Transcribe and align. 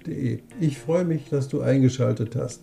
Blutdruck.de. 0.00 0.40
Ich 0.60 0.78
freue 0.78 1.04
mich, 1.04 1.28
dass 1.28 1.48
du 1.48 1.60
eingeschaltet 1.60 2.36
hast. 2.36 2.62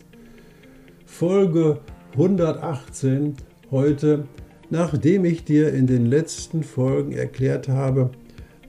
Folge 1.06 1.80
118 2.14 3.36
heute, 3.72 4.26
nachdem 4.70 5.26
ich 5.26 5.44
dir 5.44 5.74
in 5.74 5.88
den 5.88 6.06
letzten 6.06 6.64
Folgen 6.64 7.12
erklärt 7.12 7.68
habe, 7.68 8.12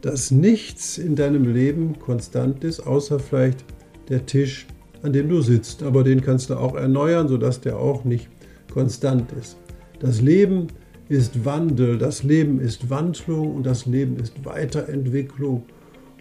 dass 0.00 0.30
nichts 0.30 0.98
in 0.98 1.16
deinem 1.16 1.52
Leben 1.52 1.98
konstant 1.98 2.62
ist, 2.62 2.80
außer 2.80 3.18
vielleicht 3.18 3.64
der 4.08 4.26
Tisch, 4.26 4.66
an 5.02 5.12
dem 5.12 5.28
du 5.28 5.40
sitzt. 5.40 5.82
Aber 5.82 6.04
den 6.04 6.20
kannst 6.20 6.50
du 6.50 6.56
auch 6.56 6.76
erneuern, 6.76 7.28
sodass 7.28 7.60
der 7.60 7.78
auch 7.78 8.04
nicht 8.04 8.28
konstant 8.72 9.32
ist. 9.32 9.56
Das 9.98 10.20
Leben 10.20 10.68
ist 11.08 11.44
Wandel, 11.44 11.98
das 11.98 12.22
Leben 12.22 12.60
ist 12.60 12.90
Wandlung 12.90 13.56
und 13.56 13.66
das 13.66 13.86
Leben 13.86 14.16
ist 14.18 14.44
Weiterentwicklung 14.44 15.64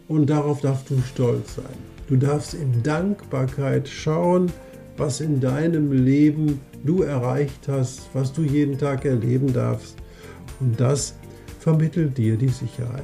und 0.08 0.30
darauf 0.30 0.62
darfst 0.62 0.90
du 0.90 1.00
stolz 1.02 1.56
sein. 1.56 1.97
Du 2.08 2.16
darfst 2.16 2.54
in 2.54 2.84
Dankbarkeit 2.84 3.88
schauen, 3.88 4.52
was 4.96 5.22
in 5.22 5.40
deinem 5.40 5.92
Leben 5.92 6.62
du 6.84 7.04
erreicht 7.04 7.68
hast, 7.68 8.10
was 8.14 8.34
du 8.34 8.42
jeden 8.42 8.78
Tag 8.78 9.06
erleben 9.06 9.54
darfst 9.54 9.98
und 10.60 10.80
das 10.80 11.16
vermittelt 11.60 12.18
dir 12.18 12.38
die 12.38 12.50
Sicherheit. 12.50 13.04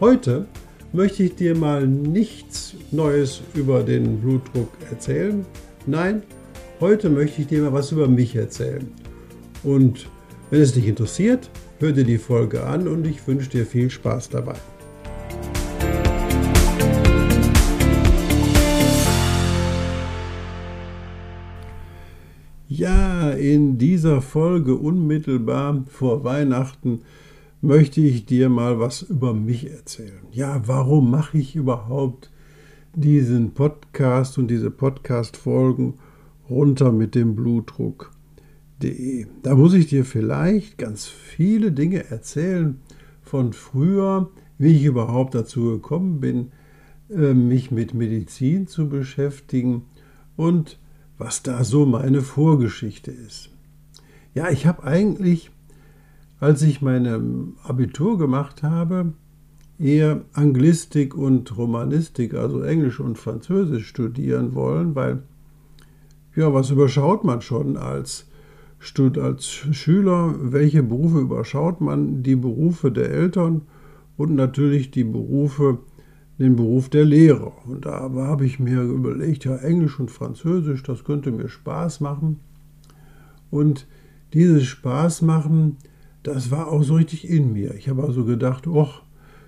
Heute 0.00 0.46
möchte 0.92 1.24
ich 1.24 1.34
dir 1.34 1.56
mal 1.56 1.86
nichts 1.86 2.74
Neues 2.90 3.42
über 3.54 3.82
den 3.82 4.20
Blutdruck 4.20 4.70
erzählen. 4.90 5.44
Nein, 5.86 6.22
heute 6.80 7.10
möchte 7.10 7.42
ich 7.42 7.48
dir 7.48 7.62
mal 7.62 7.72
was 7.72 7.92
über 7.92 8.06
mich 8.06 8.36
erzählen. 8.36 8.86
Und 9.62 10.08
wenn 10.50 10.60
es 10.60 10.72
dich 10.72 10.86
interessiert, 10.86 11.50
hör 11.80 11.92
dir 11.92 12.04
die 12.04 12.18
Folge 12.18 12.62
an 12.64 12.86
und 12.86 13.06
ich 13.06 13.26
wünsche 13.26 13.50
dir 13.50 13.66
viel 13.66 13.90
Spaß 13.90 14.28
dabei. 14.28 14.56
Ja, 22.66 23.30
in 23.30 23.78
dieser 23.78 24.22
Folge 24.22 24.74
unmittelbar 24.74 25.84
vor 25.86 26.24
Weihnachten 26.24 27.02
möchte 27.60 28.00
ich 28.00 28.26
dir 28.26 28.48
mal 28.48 28.78
was 28.78 29.02
über 29.02 29.34
mich 29.34 29.70
erzählen. 29.70 30.26
Ja, 30.30 30.62
warum 30.66 31.10
mache 31.10 31.38
ich 31.38 31.56
überhaupt 31.56 32.30
diesen 32.94 33.52
Podcast 33.52 34.38
und 34.38 34.48
diese 34.48 34.70
Podcast-Folgen 34.70 35.94
runter 36.48 36.92
mit 36.92 37.14
dem 37.14 37.34
Blutdruck? 37.34 38.14
www.ftf.de. 38.84 39.26
Da 39.42 39.54
muss 39.54 39.74
ich 39.74 39.86
dir 39.86 40.04
vielleicht 40.04 40.78
ganz 40.78 41.06
viele 41.06 41.72
Dinge 41.72 42.10
erzählen 42.10 42.80
von 43.22 43.52
früher, 43.52 44.30
wie 44.58 44.76
ich 44.76 44.84
überhaupt 44.84 45.34
dazu 45.34 45.70
gekommen 45.70 46.20
bin, 46.20 46.52
äh, 47.10 47.34
mich 47.34 47.70
mit 47.70 47.94
Medizin 47.94 48.66
zu 48.66 48.88
beschäftigen 48.88 49.82
und 50.36 50.78
was 51.18 51.42
da 51.42 51.64
so 51.64 51.86
meine 51.86 52.22
Vorgeschichte 52.22 53.10
ist. 53.10 53.50
Ja, 54.34 54.50
ich 54.50 54.66
habe 54.66 54.84
eigentlich, 54.84 55.50
als 56.40 56.62
ich 56.62 56.82
mein 56.82 57.54
Abitur 57.62 58.18
gemacht 58.18 58.62
habe, 58.62 59.12
eher 59.78 60.22
Anglistik 60.32 61.16
und 61.16 61.56
Romanistik, 61.56 62.34
also 62.34 62.62
Englisch 62.62 63.00
und 63.00 63.18
Französisch 63.18 63.88
studieren 63.88 64.54
wollen, 64.54 64.94
weil, 64.94 65.22
ja, 66.34 66.52
was 66.52 66.70
überschaut 66.70 67.24
man 67.24 67.40
schon 67.40 67.76
als 67.76 68.26
als 69.16 69.46
Schüler, 69.46 70.34
welche 70.38 70.82
Berufe 70.82 71.20
überschaut 71.20 71.80
man? 71.80 72.22
Die 72.22 72.36
Berufe 72.36 72.92
der 72.92 73.10
Eltern 73.10 73.62
und 74.18 74.34
natürlich 74.34 74.90
die 74.90 75.04
Berufe, 75.04 75.78
den 76.38 76.56
Beruf 76.56 76.88
der 76.88 77.04
Lehrer. 77.04 77.52
Und 77.66 77.86
da 77.86 78.10
habe 78.14 78.46
ich 78.46 78.58
mir 78.58 78.82
überlegt, 78.82 79.44
ja, 79.44 79.56
Englisch 79.56 80.00
und 80.00 80.10
Französisch, 80.10 80.82
das 80.82 81.04
könnte 81.04 81.30
mir 81.30 81.48
Spaß 81.48 82.00
machen. 82.00 82.40
Und 83.50 83.86
dieses 84.32 84.64
Spaß 84.64 85.22
machen, 85.22 85.76
das 86.22 86.50
war 86.50 86.68
auch 86.68 86.82
so 86.82 86.94
richtig 86.94 87.28
in 87.28 87.52
mir. 87.52 87.74
Ich 87.74 87.88
habe 87.88 88.02
also 88.02 88.24
gedacht, 88.24 88.66
och, 88.66 89.02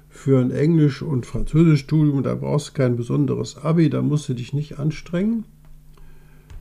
für 0.09 0.41
ein 0.41 0.51
Englisch- 0.51 1.03
und 1.03 1.27
Französischstudium, 1.27 2.23
da 2.23 2.35
brauchst 2.35 2.69
du 2.69 2.73
kein 2.75 2.97
besonderes 2.97 3.57
Abi, 3.57 3.91
da 3.91 4.01
musst 4.01 4.29
du 4.29 4.35
dich 4.35 4.53
nicht 4.53 4.79
anstrengen. 4.79 5.45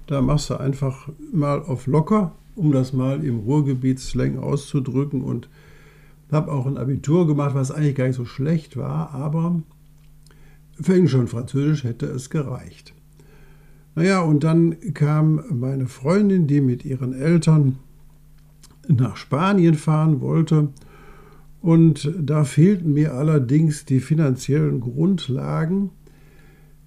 Da 0.07 0.21
machst 0.21 0.49
du 0.49 0.59
einfach 0.59 1.09
mal 1.31 1.61
auf 1.61 1.87
locker 1.87 2.33
um 2.55 2.71
das 2.71 2.93
mal 2.93 3.23
im 3.23 3.39
Ruhrgebietsslang 3.39 4.39
auszudrücken 4.39 5.21
und 5.21 5.49
habe 6.31 6.51
auch 6.51 6.65
ein 6.65 6.77
Abitur 6.77 7.27
gemacht, 7.27 7.53
was 7.53 7.71
eigentlich 7.71 7.95
gar 7.95 8.07
nicht 8.07 8.15
so 8.15 8.25
schlecht 8.25 8.77
war, 8.77 9.11
aber 9.11 9.61
für 10.81 10.93
Englisch 10.93 11.15
und 11.15 11.29
Französisch 11.29 11.83
hätte 11.83 12.05
es 12.07 12.29
gereicht. 12.29 12.93
Naja, 13.95 14.21
und 14.21 14.43
dann 14.43 14.75
kam 14.93 15.41
meine 15.49 15.87
Freundin, 15.87 16.47
die 16.47 16.59
mit 16.59 16.83
ihren 16.83 17.13
Eltern 17.13 17.77
nach 18.87 19.15
Spanien 19.15 19.75
fahren 19.75 20.19
wollte. 20.21 20.69
Und 21.61 22.11
da 22.19 22.43
fehlten 22.43 22.93
mir 22.93 23.13
allerdings 23.13 23.85
die 23.85 23.99
finanziellen 23.99 24.81
Grundlagen 24.81 25.91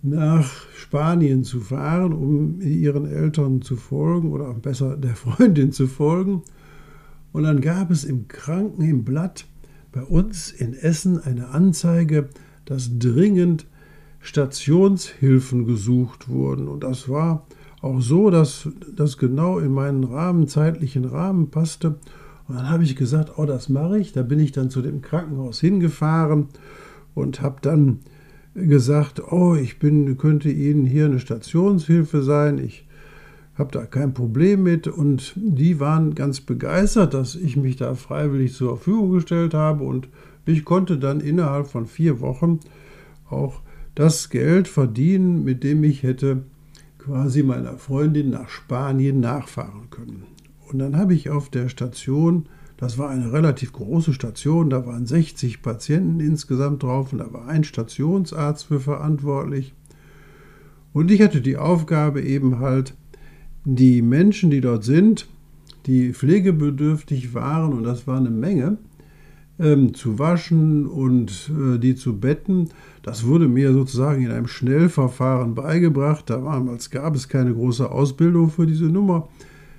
nach 0.03 0.50
Spanien 0.76 1.43
zu 1.43 1.60
fahren, 1.60 2.12
um 2.12 2.60
ihren 2.60 3.06
Eltern 3.06 3.62
zu 3.62 3.76
folgen 3.76 4.31
oder 4.31 4.53
besser 4.55 4.97
der 4.97 5.16
Freundin 5.16 5.72
zu 5.72 5.87
folgen. 5.87 6.43
Und 7.32 7.43
dann 7.43 7.60
gab 7.60 7.91
es 7.91 8.05
im 8.05 8.28
Kranken 8.28 8.82
im 8.82 9.05
Blatt 9.05 9.47
bei 9.93 10.03
uns 10.03 10.53
in 10.53 10.75
Essen 10.75 11.19
eine 11.19 11.49
Anzeige, 11.49 12.28
dass 12.65 12.99
dringend 12.99 13.66
Stationshilfen 14.20 15.66
gesucht 15.66 16.28
wurden. 16.28 16.68
Und 16.68 16.84
das 16.84 17.08
war 17.08 17.46
auch 17.80 18.00
so, 18.00 18.30
dass 18.30 18.68
das 18.94 19.18
genau 19.18 19.58
in 19.58 19.72
meinen 19.72 20.04
Rahmen, 20.04 20.48
zeitlichen 20.48 21.04
Rahmen 21.04 21.50
passte. 21.50 21.98
Und 22.48 22.56
dann 22.56 22.70
habe 22.70 22.84
ich 22.84 22.96
gesagt, 22.96 23.38
oh, 23.38 23.46
das 23.46 23.68
mache 23.68 23.98
ich. 23.98 24.12
Da 24.12 24.22
bin 24.22 24.40
ich 24.40 24.52
dann 24.52 24.70
zu 24.70 24.82
dem 24.82 25.02
Krankenhaus 25.02 25.60
hingefahren 25.60 26.48
und 27.14 27.40
habe 27.40 27.58
dann 27.62 28.00
gesagt, 28.54 29.22
oh, 29.30 29.54
ich 29.54 29.78
bin, 29.78 30.16
könnte 30.16 30.50
Ihnen 30.50 30.86
hier 30.86 31.04
eine 31.04 31.20
Stationshilfe 31.20 32.22
sein, 32.22 32.58
ich 32.58 32.86
habe 33.56 33.72
da 33.72 33.86
kein 33.86 34.14
Problem 34.14 34.62
mit. 34.62 34.88
Und 34.88 35.34
die 35.36 35.80
waren 35.80 36.14
ganz 36.14 36.40
begeistert, 36.40 37.14
dass 37.14 37.34
ich 37.34 37.56
mich 37.56 37.76
da 37.76 37.94
freiwillig 37.94 38.54
zur 38.54 38.76
Verfügung 38.76 39.10
gestellt 39.12 39.54
habe 39.54 39.84
und 39.84 40.08
ich 40.46 40.64
konnte 40.64 40.96
dann 40.96 41.20
innerhalb 41.20 41.66
von 41.66 41.86
vier 41.86 42.20
Wochen 42.20 42.60
auch 43.28 43.60
das 43.98 44.31
Geld 44.31 44.69
verdienen, 44.69 45.44
mit 45.44 45.64
dem 45.64 45.82
ich 45.84 46.03
hätte 46.03 46.44
quasi 46.98 47.42
meiner 47.42 47.78
Freundin 47.78 48.31
nach 48.31 48.48
Spanien 48.48 49.20
nachfahren 49.20 49.91
können. 49.91 50.25
Und 50.69 50.78
dann 50.78 50.97
habe 50.97 51.14
ich 51.14 51.31
auf 51.31 51.48
der 51.48 51.69
Station 51.69 52.48
das 52.78 52.97
war 52.97 53.10
eine 53.10 53.32
relativ 53.32 53.72
große 53.72 54.14
Station, 54.14 54.70
da 54.70 54.87
waren 54.87 55.04
60 55.04 55.62
Patienten 55.62 56.20
insgesamt 56.20 56.84
drauf 56.84 57.12
und 57.12 57.19
da 57.19 57.32
war 57.32 57.48
ein 57.48 57.64
Stationsarzt 57.64 58.66
für 58.66 58.78
verantwortlich. 58.78 59.75
Und 60.92 61.10
ich 61.10 61.20
hatte 61.20 61.41
die 61.41 61.56
Aufgabe 61.56 62.22
eben 62.22 62.61
halt, 62.61 62.94
die 63.64 64.00
Menschen, 64.00 64.50
die 64.50 64.61
dort 64.61 64.84
sind, 64.84 65.26
die 65.87 66.12
pflegebedürftig 66.12 67.34
waren, 67.34 67.72
und 67.72 67.82
das 67.82 68.06
war 68.06 68.17
eine 68.17 68.31
Menge, 68.31 68.78
ähm, 69.58 69.94
zu 69.94 70.19
waschen 70.19 70.87
und 70.87 71.50
äh, 71.50 71.78
die 71.78 71.94
zu 71.94 72.19
betten. 72.19 72.69
Das 73.02 73.26
wurde 73.26 73.49
mir 73.49 73.72
sozusagen 73.72 74.22
in 74.22 74.31
einem 74.31 74.49
Schnellverfahren 74.49 75.55
beigebracht. 75.55 76.31
Damals 76.31 76.90
gab 76.90 77.14
es 77.14 77.28
keine 77.28 77.55
große 77.55 77.90
Ausbildung 77.90 78.50
für 78.50 78.66
diese 78.66 78.87
Nummer. 78.87 79.28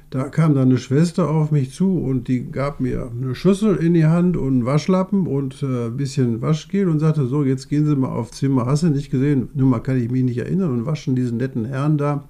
Da 0.09 0.23
kam 0.23 0.55
dann 0.55 0.69
eine 0.69 0.79
Schwester 0.79 1.29
auf 1.29 1.51
mich 1.51 1.71
zu 1.71 1.99
und 1.99 2.27
die 2.27 2.51
gab 2.51 2.79
mir 2.79 3.11
eine 3.11 3.35
Schüssel 3.35 3.75
in 3.75 3.93
die 3.93 4.07
Hand 4.07 4.37
und 4.37 4.53
einen 4.53 4.65
Waschlappen 4.65 5.27
und 5.27 5.61
äh, 5.61 5.85
ein 5.85 5.97
bisschen 5.97 6.41
Waschgel 6.41 6.89
und 6.89 6.99
sagte, 6.99 7.27
so, 7.27 7.43
jetzt 7.43 7.69
gehen 7.69 7.85
Sie 7.85 7.95
mal 7.95 8.09
aufs 8.09 8.37
Zimmer. 8.37 8.65
Hast 8.65 8.81
du 8.81 8.87
nicht 8.87 9.11
gesehen? 9.11 9.49
Nur 9.53 9.67
mal 9.67 9.79
kann 9.79 10.01
ich 10.01 10.09
mich 10.09 10.23
nicht 10.23 10.39
erinnern 10.39 10.71
und 10.71 10.85
waschen 10.87 11.15
diesen 11.15 11.37
netten 11.37 11.65
Herrn 11.65 11.99
da. 11.99 12.27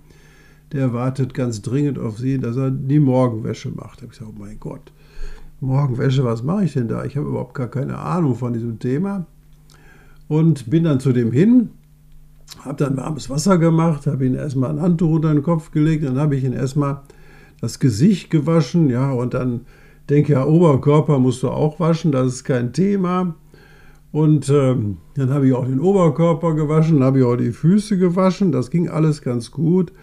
Der 0.73 0.93
wartet 0.93 1.33
ganz 1.33 1.61
dringend 1.61 1.97
auf 1.97 2.19
Sie, 2.19 2.37
dass 2.37 2.57
er 2.57 2.69
die 2.69 2.99
Morgenwäsche 2.99 3.69
macht. 3.69 3.99
Da 3.99 4.03
habe 4.03 4.13
ich 4.13 4.19
gesagt, 4.19 4.31
oh 4.35 4.39
mein 4.39 4.59
Gott, 4.59 4.91
Morgenwäsche, 5.61 6.23
was 6.23 6.43
mache 6.43 6.65
ich 6.65 6.73
denn 6.73 6.87
da? 6.87 7.03
Ich 7.05 7.17
habe 7.17 7.27
überhaupt 7.27 7.53
gar 7.53 7.67
keine 7.67 7.97
Ahnung 7.97 8.35
von 8.35 8.53
diesem 8.53 8.79
Thema. 8.79 9.25
Und 10.27 10.69
bin 10.69 10.83
dann 10.83 10.99
zu 10.99 11.11
dem 11.11 11.31
hin 11.31 11.69
habe 12.63 12.83
dann 12.83 12.97
warmes 12.97 13.29
Wasser 13.29 13.57
gemacht, 13.57 14.07
habe 14.07 14.25
ihn 14.25 14.35
erstmal 14.35 14.71
ein 14.71 14.81
Handtuch 14.81 15.11
unter 15.11 15.33
den 15.33 15.43
Kopf 15.43 15.71
gelegt, 15.71 16.03
dann 16.03 16.17
habe 16.17 16.35
ich 16.35 16.43
ihn 16.43 16.53
erstmal 16.53 17.01
das 17.61 17.79
Gesicht 17.79 18.29
gewaschen, 18.29 18.89
ja, 18.89 19.11
und 19.11 19.33
dann 19.33 19.61
denke 20.09 20.33
ja, 20.33 20.45
Oberkörper 20.45 21.19
musst 21.19 21.43
du 21.43 21.49
auch 21.49 21.79
waschen, 21.79 22.11
das 22.11 22.27
ist 22.27 22.43
kein 22.43 22.73
Thema. 22.73 23.35
Und 24.11 24.49
ähm, 24.49 24.97
dann 25.15 25.29
habe 25.29 25.47
ich 25.47 25.53
auch 25.53 25.65
den 25.65 25.79
Oberkörper 25.79 26.55
gewaschen, 26.55 27.03
habe 27.03 27.19
ich 27.19 27.25
auch 27.25 27.35
die 27.35 27.51
Füße 27.51 27.97
gewaschen, 27.97 28.51
das 28.51 28.71
ging 28.71 28.89
alles 28.89 29.21
ganz 29.21 29.51
gut. 29.51 29.93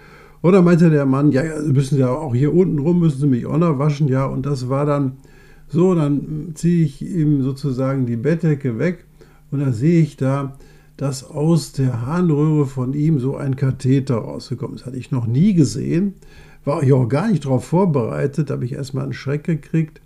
Und 0.43 0.53
dann 0.53 0.65
meinte 0.65 0.91
der 0.91 1.07
Mann, 1.07 1.33
ja, 1.33 1.43
ja, 1.43 1.61
müssen 1.61 1.99
ja 1.99 2.11
auch 2.11 2.33
hier 2.33 2.55
unten 2.55 2.79
rum, 2.79 3.01
müssen 3.01 3.19
Sie 3.19 3.27
mich 3.27 3.47
auch 3.47 3.59
noch 3.59 3.81
waschen, 3.81 4.07
ja, 4.07 4.27
und 4.27 4.47
das 4.47 4.69
war 4.69 4.87
dann 4.87 5.17
so, 5.69 5.95
dann 5.95 6.53
ziehe 6.55 6.85
ich 6.85 7.03
ihm 7.03 7.43
sozusagen 7.43 8.07
die 8.07 8.17
Bettdecke 8.17 8.79
weg 8.79 9.05
und 9.51 9.61
dann 9.61 9.73
sehe 9.73 10.01
ich 10.01 10.17
da, 10.17 10.57
dass 10.97 11.25
aus 11.25 11.73
der 11.73 12.07
Harnröhre 12.07 12.67
von 12.67 12.95
ihm 12.95 13.19
so 13.19 13.37
ein 13.37 13.57
Katheter 13.57 14.17
rausgekommen 14.17 14.77
ist. 14.77 14.83
Das 14.83 14.87
hatte 14.87 14.99
ich 14.99 15.11
noch 15.11 15.27
nie 15.27 15.55
gesehen, 15.55 16.15
war 16.65 16.83
ich 16.83 16.93
auch 16.93 17.09
gar 17.09 17.29
nicht 17.29 17.45
darauf 17.45 17.65
vorbereitet, 17.65 18.51
habe 18.51 18.65
ich 18.65 18.73
erstmal 18.73 19.05
einen 19.05 19.13
Schreck 19.13 19.45
gekriegt. 19.45 20.01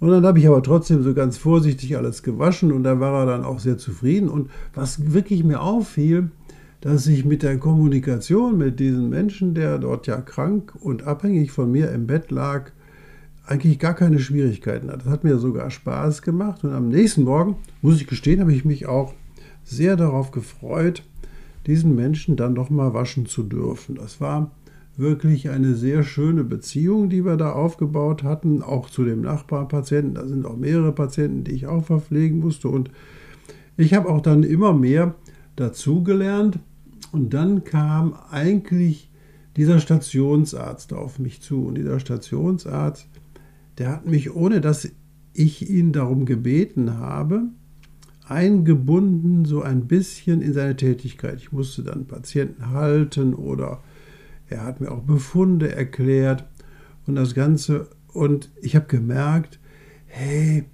Und 0.00 0.10
dann 0.10 0.26
habe 0.26 0.40
ich 0.40 0.48
aber 0.48 0.62
trotzdem 0.62 1.02
so 1.02 1.14
ganz 1.14 1.36
vorsichtig 1.36 1.96
alles 1.96 2.24
gewaschen 2.24 2.72
und 2.72 2.82
da 2.82 2.98
war 2.98 3.20
er 3.20 3.26
dann 3.26 3.44
auch 3.44 3.60
sehr 3.60 3.78
zufrieden. 3.78 4.28
Und 4.28 4.50
was 4.74 5.12
wirklich 5.12 5.44
mir 5.44 5.60
auffiel, 5.60 6.30
dass 6.80 7.06
ich 7.06 7.24
mit 7.24 7.44
der 7.44 7.58
Kommunikation 7.58 8.58
mit 8.58 8.80
diesem 8.80 9.10
Menschen, 9.10 9.54
der 9.54 9.78
dort 9.78 10.08
ja 10.08 10.20
krank 10.20 10.74
und 10.80 11.04
abhängig 11.04 11.52
von 11.52 11.70
mir 11.70 11.92
im 11.92 12.08
Bett 12.08 12.32
lag, 12.32 12.72
eigentlich 13.44 13.78
gar 13.78 13.94
keine 13.94 14.18
Schwierigkeiten. 14.18 14.88
Das 14.88 15.06
hat 15.06 15.24
mir 15.24 15.38
sogar 15.38 15.70
Spaß 15.70 16.22
gemacht. 16.22 16.64
Und 16.64 16.72
am 16.72 16.88
nächsten 16.88 17.24
Morgen, 17.24 17.56
muss 17.80 18.00
ich 18.00 18.06
gestehen, 18.06 18.40
habe 18.40 18.54
ich 18.54 18.64
mich 18.64 18.86
auch 18.86 19.14
sehr 19.64 19.96
darauf 19.96 20.30
gefreut, 20.30 21.02
diesen 21.66 21.94
Menschen 21.94 22.36
dann 22.36 22.54
noch 22.54 22.70
mal 22.70 22.94
waschen 22.94 23.26
zu 23.26 23.42
dürfen. 23.42 23.96
Das 23.96 24.20
war 24.20 24.50
wirklich 24.96 25.48
eine 25.50 25.74
sehr 25.74 26.02
schöne 26.02 26.44
Beziehung, 26.44 27.08
die 27.08 27.24
wir 27.24 27.36
da 27.36 27.52
aufgebaut 27.52 28.22
hatten, 28.22 28.62
auch 28.62 28.90
zu 28.90 29.04
dem 29.04 29.22
Nachbarpatienten. 29.22 30.14
Da 30.14 30.26
sind 30.26 30.44
auch 30.44 30.56
mehrere 30.56 30.92
Patienten, 30.92 31.44
die 31.44 31.52
ich 31.52 31.66
auch 31.66 31.84
verpflegen 31.84 32.40
musste. 32.40 32.68
Und 32.68 32.90
ich 33.76 33.94
habe 33.94 34.08
auch 34.08 34.20
dann 34.20 34.42
immer 34.42 34.72
mehr 34.72 35.14
dazugelernt. 35.56 36.58
Und 37.10 37.34
dann 37.34 37.64
kam 37.64 38.14
eigentlich 38.30 39.10
dieser 39.56 39.80
Stationsarzt 39.80 40.92
auf 40.92 41.18
mich 41.18 41.42
zu. 41.42 41.66
Und 41.66 41.76
dieser 41.76 42.00
Stationsarzt, 42.00 43.08
der 43.78 43.90
hat 43.90 44.06
mich, 44.06 44.34
ohne 44.34 44.60
dass 44.60 44.88
ich 45.32 45.68
ihn 45.70 45.92
darum 45.92 46.26
gebeten 46.26 46.98
habe, 46.98 47.44
eingebunden 48.26 49.44
so 49.44 49.62
ein 49.62 49.86
bisschen 49.86 50.42
in 50.42 50.52
seine 50.52 50.76
Tätigkeit. 50.76 51.38
Ich 51.38 51.52
musste 51.52 51.82
dann 51.82 52.06
Patienten 52.06 52.70
halten 52.70 53.34
oder 53.34 53.82
er 54.48 54.64
hat 54.64 54.80
mir 54.80 54.90
auch 54.90 55.02
Befunde 55.02 55.74
erklärt 55.74 56.44
und 57.06 57.14
das 57.14 57.34
Ganze. 57.34 57.88
Und 58.12 58.50
ich 58.60 58.76
habe 58.76 58.86
gemerkt, 58.86 59.58
hey, 60.06 60.64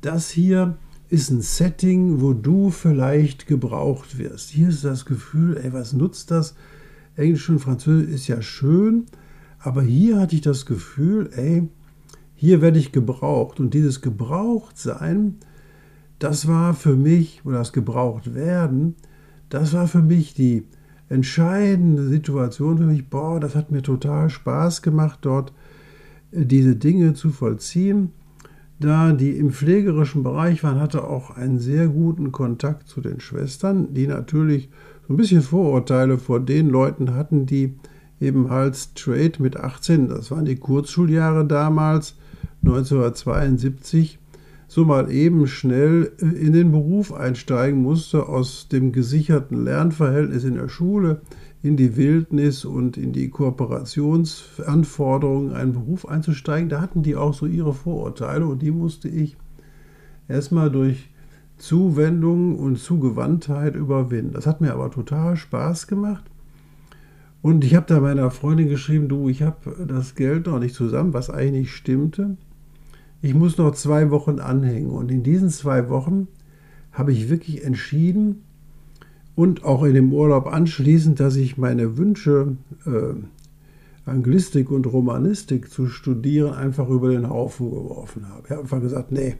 das 0.00 0.30
hier 0.30 0.76
ist 1.08 1.30
ein 1.30 1.40
Setting, 1.40 2.20
wo 2.20 2.32
du 2.34 2.70
vielleicht 2.70 3.46
gebraucht 3.46 4.18
wirst. 4.18 4.50
Hier 4.50 4.68
ist 4.68 4.84
das 4.84 5.06
Gefühl, 5.06 5.56
ey, 5.56 5.72
was 5.72 5.92
nutzt 5.92 6.30
das? 6.30 6.54
Englisch 7.16 7.48
und 7.48 7.60
Französisch 7.60 8.14
ist 8.14 8.28
ja 8.28 8.42
schön, 8.42 9.06
aber 9.58 9.82
hier 9.82 10.20
hatte 10.20 10.36
ich 10.36 10.42
das 10.42 10.66
Gefühl, 10.66 11.30
ey, 11.34 11.68
hier 12.40 12.62
werde 12.62 12.78
ich 12.78 12.92
gebraucht. 12.92 13.58
Und 13.58 13.74
dieses 13.74 14.00
Gebrauchtsein, 14.00 15.38
das 16.20 16.46
war 16.46 16.72
für 16.72 16.94
mich, 16.94 17.42
oder 17.44 17.58
das 17.58 17.72
Gebrauchtwerden, 17.72 18.94
das 19.48 19.72
war 19.72 19.88
für 19.88 20.02
mich 20.02 20.34
die 20.34 20.62
entscheidende 21.08 22.06
Situation 22.06 22.78
für 22.78 22.84
mich. 22.84 23.08
Boah, 23.08 23.40
das 23.40 23.56
hat 23.56 23.72
mir 23.72 23.82
total 23.82 24.30
Spaß 24.30 24.82
gemacht, 24.82 25.18
dort 25.22 25.52
äh, 26.30 26.46
diese 26.46 26.76
Dinge 26.76 27.14
zu 27.14 27.30
vollziehen. 27.30 28.12
Da 28.78 29.12
die 29.12 29.32
im 29.32 29.50
pflegerischen 29.50 30.22
Bereich 30.22 30.62
waren, 30.62 30.78
hatte 30.80 31.02
auch 31.02 31.30
einen 31.30 31.58
sehr 31.58 31.88
guten 31.88 32.30
Kontakt 32.30 32.86
zu 32.86 33.00
den 33.00 33.18
Schwestern, 33.18 33.92
die 33.94 34.06
natürlich 34.06 34.68
so 35.08 35.14
ein 35.14 35.16
bisschen 35.16 35.42
Vorurteile 35.42 36.18
vor 36.18 36.38
den 36.38 36.68
Leuten 36.68 37.14
hatten, 37.14 37.46
die 37.46 37.74
eben 38.20 38.46
als 38.48 38.94
Trade 38.94 39.32
mit 39.40 39.56
18, 39.56 40.08
das 40.08 40.30
waren 40.30 40.44
die 40.44 40.54
Kurzschuljahre 40.54 41.44
damals, 41.44 42.14
1972 42.62 44.18
so 44.68 44.84
mal 44.84 45.10
eben 45.10 45.46
schnell 45.46 46.12
äh, 46.20 46.26
in 46.26 46.52
den 46.52 46.70
Beruf 46.70 47.12
einsteigen 47.12 47.82
musste, 47.82 48.28
aus 48.28 48.68
dem 48.68 48.92
gesicherten 48.92 49.64
Lernverhältnis 49.64 50.44
in 50.44 50.54
der 50.54 50.68
Schule 50.68 51.22
in 51.62 51.76
die 51.76 51.96
Wildnis 51.96 52.64
und 52.64 52.96
in 52.96 53.12
die 53.12 53.30
Kooperationsanforderungen 53.30 55.54
einen 55.54 55.72
Beruf 55.72 56.06
einzusteigen. 56.06 56.68
Da 56.68 56.80
hatten 56.80 57.02
die 57.02 57.16
auch 57.16 57.34
so 57.34 57.46
ihre 57.46 57.74
Vorurteile 57.74 58.46
und 58.46 58.62
die 58.62 58.70
musste 58.70 59.08
ich 59.08 59.36
erstmal 60.28 60.70
durch 60.70 61.10
Zuwendung 61.56 62.56
und 62.56 62.78
Zugewandtheit 62.78 63.74
überwinden. 63.74 64.34
Das 64.34 64.46
hat 64.46 64.60
mir 64.60 64.72
aber 64.72 64.92
total 64.92 65.36
Spaß 65.36 65.88
gemacht. 65.88 66.22
Und 67.40 67.64
ich 67.64 67.74
habe 67.74 67.86
da 67.86 68.00
meiner 68.00 68.30
Freundin 68.30 68.68
geschrieben, 68.68 69.08
du, 69.08 69.28
ich 69.28 69.42
habe 69.42 69.86
das 69.86 70.14
Geld 70.14 70.46
noch 70.46 70.58
nicht 70.58 70.74
zusammen, 70.74 71.14
was 71.14 71.30
eigentlich 71.30 71.72
stimmte 71.72 72.36
ich 73.20 73.34
muss 73.34 73.58
noch 73.58 73.74
zwei 73.74 74.10
Wochen 74.10 74.38
anhängen. 74.38 74.90
Und 74.90 75.10
in 75.10 75.22
diesen 75.22 75.50
zwei 75.50 75.88
Wochen 75.88 76.28
habe 76.92 77.12
ich 77.12 77.28
wirklich 77.28 77.64
entschieden 77.64 78.42
und 79.34 79.64
auch 79.64 79.84
in 79.84 79.94
dem 79.94 80.12
Urlaub 80.12 80.46
anschließend, 80.46 81.20
dass 81.20 81.36
ich 81.36 81.58
meine 81.58 81.96
Wünsche, 81.96 82.56
äh, 82.86 83.14
Anglistik 84.08 84.70
und 84.70 84.86
Romanistik 84.86 85.70
zu 85.70 85.88
studieren, 85.88 86.54
einfach 86.54 86.88
über 86.88 87.10
den 87.10 87.28
Haufen 87.28 87.70
geworfen 87.70 88.28
habe. 88.28 88.42
Ich 88.44 88.50
habe 88.50 88.62
einfach 88.62 88.80
gesagt, 88.80 89.12
nee, 89.12 89.36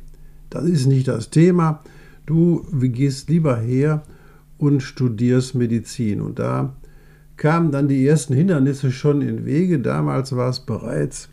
das 0.50 0.64
ist 0.64 0.86
nicht 0.86 1.08
das 1.08 1.30
Thema. 1.30 1.82
Du 2.26 2.66
gehst 2.72 3.30
lieber 3.30 3.56
her 3.56 4.02
und 4.58 4.82
studierst 4.82 5.54
Medizin. 5.54 6.20
Und 6.20 6.38
da 6.38 6.74
kamen 7.38 7.72
dann 7.72 7.88
die 7.88 8.06
ersten 8.06 8.34
Hindernisse 8.34 8.90
schon 8.90 9.22
in 9.22 9.46
Wege. 9.46 9.78
Damals 9.78 10.36
war 10.36 10.50
es 10.50 10.60
bereits 10.60 11.30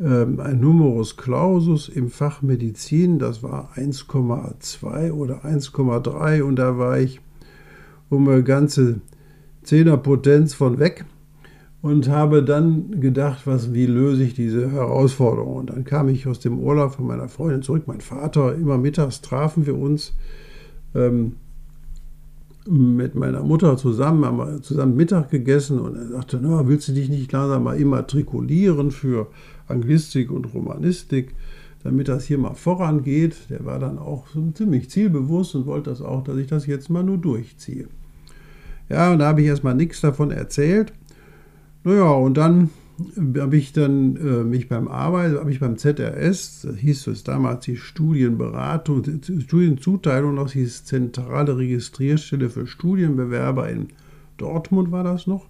ähm, 0.00 0.40
ein 0.40 0.58
Numerus 0.58 1.16
Clausus 1.16 1.88
im 1.88 2.10
Fach 2.10 2.42
Medizin, 2.42 3.20
das 3.20 3.42
war 3.42 3.70
1,2 3.76 5.12
oder 5.12 5.44
1,3 5.44 6.42
und 6.42 6.56
da 6.56 6.76
war 6.78 6.98
ich 6.98 7.20
um 8.08 8.28
eine 8.28 8.42
ganze 8.42 9.00
Zehnerpotenz 9.62 10.54
von 10.54 10.78
weg 10.78 11.04
und 11.82 12.08
habe 12.08 12.42
dann 12.42 13.00
gedacht, 13.00 13.42
was, 13.46 13.74
wie 13.74 13.86
löse 13.86 14.24
ich 14.24 14.34
diese 14.34 14.70
Herausforderung. 14.70 15.56
Und 15.56 15.70
dann 15.70 15.84
kam 15.84 16.08
ich 16.08 16.26
aus 16.26 16.40
dem 16.40 16.58
Urlaub 16.58 16.94
von 16.94 17.06
meiner 17.06 17.28
Freundin 17.28 17.62
zurück. 17.62 17.84
Mein 17.86 18.00
Vater, 18.00 18.54
immer 18.54 18.78
mittags 18.78 19.20
trafen 19.20 19.66
wir 19.66 19.76
uns 19.76 20.14
ähm, 20.94 21.36
mit 22.68 23.14
meiner 23.14 23.42
Mutter 23.42 23.76
zusammen, 23.76 24.24
haben 24.24 24.38
wir 24.38 24.62
zusammen 24.62 24.96
Mittag 24.96 25.30
gegessen 25.30 25.80
und 25.80 25.96
er 25.96 26.08
sagte, 26.08 26.38
na, 26.40 26.66
willst 26.68 26.88
du 26.88 26.92
dich 26.92 27.08
nicht 27.08 27.32
langsam 27.32 27.64
mal 27.64 27.76
immatrikulieren 27.76 28.90
für 28.90 29.28
Anglistik 29.68 30.30
und 30.30 30.54
Romanistik, 30.54 31.34
damit 31.82 32.08
das 32.08 32.24
hier 32.24 32.38
mal 32.38 32.54
vorangeht. 32.54 33.34
Der 33.50 33.64
war 33.64 33.78
dann 33.78 33.98
auch 33.98 34.26
ziemlich 34.54 34.90
zielbewusst 34.90 35.54
und 35.54 35.66
wollte 35.66 35.90
das 35.90 36.02
auch, 36.02 36.22
dass 36.22 36.36
ich 36.36 36.46
das 36.46 36.66
jetzt 36.66 36.90
mal 36.90 37.02
nur 37.02 37.18
durchziehe. 37.18 37.88
Ja, 38.88 39.12
und 39.12 39.18
da 39.18 39.26
habe 39.28 39.40
ich 39.40 39.48
erstmal 39.48 39.74
nichts 39.74 40.00
davon 40.00 40.30
erzählt. 40.30 40.92
Naja, 41.84 42.10
und 42.12 42.36
dann 42.36 42.70
habe 43.38 43.56
ich 43.56 43.72
dann 43.72 44.16
äh, 44.16 44.44
mich 44.44 44.68
beim 44.68 44.88
Arbeiten, 44.88 45.38
habe 45.38 45.50
ich 45.50 45.60
beim 45.60 45.76
ZRS, 45.78 46.68
hieß 46.76 47.06
es 47.08 47.24
damals 47.24 47.64
die 47.64 47.76
Studienberatung, 47.76 49.02
die 49.02 49.40
Studienzuteilung, 49.40 50.36
das 50.36 50.52
hieß 50.52 50.84
Zentrale 50.84 51.56
Registrierstelle 51.56 52.50
für 52.50 52.66
Studienbewerber 52.66 53.68
in 53.68 53.88
Dortmund 54.36 54.90
war 54.90 55.04
das 55.04 55.26
noch 55.26 55.46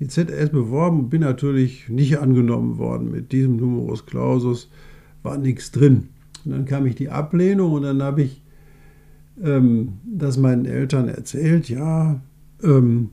die 0.00 0.08
ZS 0.08 0.48
beworben 0.48 1.00
und 1.00 1.10
bin 1.10 1.20
natürlich 1.20 1.88
nicht 1.88 2.18
angenommen 2.18 2.78
worden. 2.78 3.10
Mit 3.10 3.32
diesem 3.32 3.56
Numerus 3.56 4.06
Clausus 4.06 4.70
war 5.22 5.36
nichts 5.36 5.70
drin. 5.70 6.08
Und 6.44 6.52
dann 6.52 6.64
kam 6.64 6.86
ich 6.86 6.94
die 6.94 7.10
Ablehnung 7.10 7.72
und 7.72 7.82
dann 7.82 8.02
habe 8.02 8.22
ich 8.22 8.42
ähm, 9.42 9.98
das 10.04 10.38
meinen 10.38 10.64
Eltern 10.64 11.08
erzählt. 11.08 11.68
Ja, 11.68 12.22
ähm, 12.62 13.10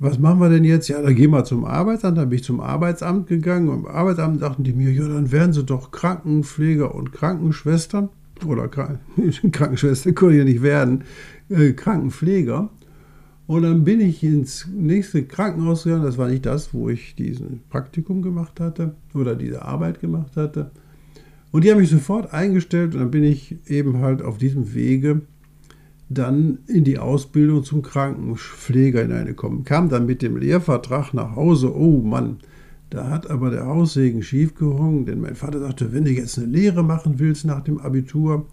was 0.00 0.18
machen 0.18 0.40
wir 0.40 0.48
denn 0.48 0.64
jetzt? 0.64 0.88
Ja, 0.88 1.02
dann 1.02 1.14
gehen 1.14 1.30
wir 1.30 1.44
zum 1.44 1.64
Arbeitsamt. 1.64 2.18
Dann 2.18 2.28
bin 2.28 2.38
ich 2.38 2.44
zum 2.44 2.60
Arbeitsamt 2.60 3.26
gegangen. 3.26 3.68
Und 3.68 3.80
im 3.80 3.86
Arbeitsamt 3.86 4.40
sagten 4.40 4.62
die 4.62 4.72
mir, 4.72 4.92
ja, 4.92 5.08
dann 5.08 5.32
werden 5.32 5.52
sie 5.52 5.64
doch 5.64 5.90
Krankenpfleger 5.90 6.94
und 6.94 7.12
Krankenschwestern. 7.12 8.08
Oder 8.46 8.68
Krankenschwester 9.52 10.12
können 10.12 10.38
ja 10.38 10.44
nicht 10.44 10.62
werden, 10.62 11.02
äh, 11.48 11.72
Krankenpfleger. 11.72 12.70
Und 13.48 13.62
dann 13.62 13.82
bin 13.82 14.00
ich 14.00 14.22
ins 14.22 14.68
nächste 14.72 15.24
Krankenhaus 15.24 15.84
gegangen. 15.84 16.04
Das 16.04 16.18
war 16.18 16.28
nicht 16.28 16.46
das, 16.46 16.72
wo 16.72 16.88
ich 16.90 17.16
diesen 17.16 17.62
Praktikum 17.68 18.22
gemacht 18.22 18.60
hatte 18.60 18.94
oder 19.14 19.34
diese 19.34 19.62
Arbeit 19.62 20.00
gemacht 20.00 20.36
hatte. 20.36 20.70
Und 21.50 21.64
die 21.64 21.70
haben 21.70 21.78
mich 21.80 21.90
sofort 21.90 22.32
eingestellt 22.32 22.94
und 22.94 23.00
dann 23.00 23.10
bin 23.10 23.24
ich 23.24 23.56
eben 23.66 24.00
halt 24.00 24.22
auf 24.22 24.38
diesem 24.38 24.74
Wege 24.74 25.22
dann 26.10 26.58
in 26.66 26.84
die 26.84 26.98
Ausbildung 26.98 27.64
zum 27.64 27.82
Krankenpfleger 27.82 29.02
hineingekommen. 29.02 29.64
Kam 29.64 29.88
dann 29.88 30.06
mit 30.06 30.22
dem 30.22 30.36
Lehrvertrag 30.36 31.12
nach 31.12 31.36
Hause. 31.36 31.74
Oh 31.76 32.00
Mann, 32.00 32.38
da 32.90 33.10
hat 33.10 33.30
aber 33.30 33.50
der 33.50 33.66
Haussegen 33.66 34.22
schiefgehungen, 34.22 35.04
denn 35.04 35.20
mein 35.20 35.34
Vater 35.34 35.60
sagte, 35.60 35.92
wenn 35.92 36.04
du 36.04 36.10
jetzt 36.10 36.38
eine 36.38 36.46
Lehre 36.46 36.82
machen 36.82 37.18
willst 37.18 37.44
nach 37.44 37.62
dem 37.62 37.78
Abitur, 37.78 38.46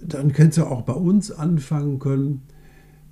dann 0.00 0.32
kannst 0.32 0.58
du 0.58 0.64
auch 0.64 0.82
bei 0.82 0.94
uns 0.94 1.30
anfangen 1.30 1.98
können. 1.98 2.42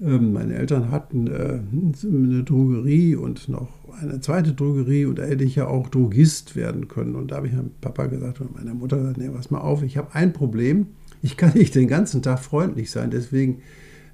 Ähm, 0.01 0.33
meine 0.33 0.55
Eltern 0.55 0.91
hatten 0.91 1.27
äh, 1.27 1.61
eine 2.03 2.43
Drogerie 2.43 3.17
und 3.17 3.51
noch 3.51 3.69
eine 4.01 4.21
zweite 4.21 4.55
Drogerie 4.55 5.05
und 5.05 5.19
da 5.19 5.25
hätte 5.25 5.45
ich 5.45 5.57
ja 5.57 5.67
auch 5.67 5.89
Drogist 5.91 6.57
werden 6.57 6.89
können. 6.89 7.15
Und 7.15 7.31
da 7.31 7.37
habe 7.37 7.49
ich 7.49 7.53
meinem 7.53 7.73
Papa 7.83 8.07
gesagt 8.07 8.41
und 8.41 8.55
meiner 8.55 8.73
Mutter 8.73 8.97
gesagt, 8.97 9.19
nee, 9.19 9.29
pass 9.29 9.51
mal 9.51 9.61
auf, 9.61 9.83
ich 9.83 9.99
habe 9.99 10.15
ein 10.15 10.33
Problem. 10.33 10.87
Ich 11.23 11.37
kann 11.37 11.53
nicht 11.55 11.75
den 11.75 11.89
ganzen 11.89 12.23
Tag 12.23 12.41
freundlich 12.41 12.91
sein. 12.91 13.11
Deswegen 13.11 13.63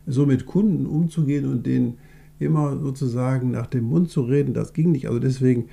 so 0.06 0.26
mit 0.26 0.46
Kunden 0.46 0.86
umzugehen 0.86 1.46
und 1.46 1.66
denen 1.66 1.98
immer 2.38 2.78
sozusagen 2.78 3.50
nach 3.50 3.66
dem 3.66 3.84
Mund 3.84 4.10
zu 4.10 4.22
reden, 4.22 4.54
das 4.54 4.72
ging 4.72 4.92
nicht. 4.92 5.08
Also 5.08 5.18
deswegen 5.18 5.66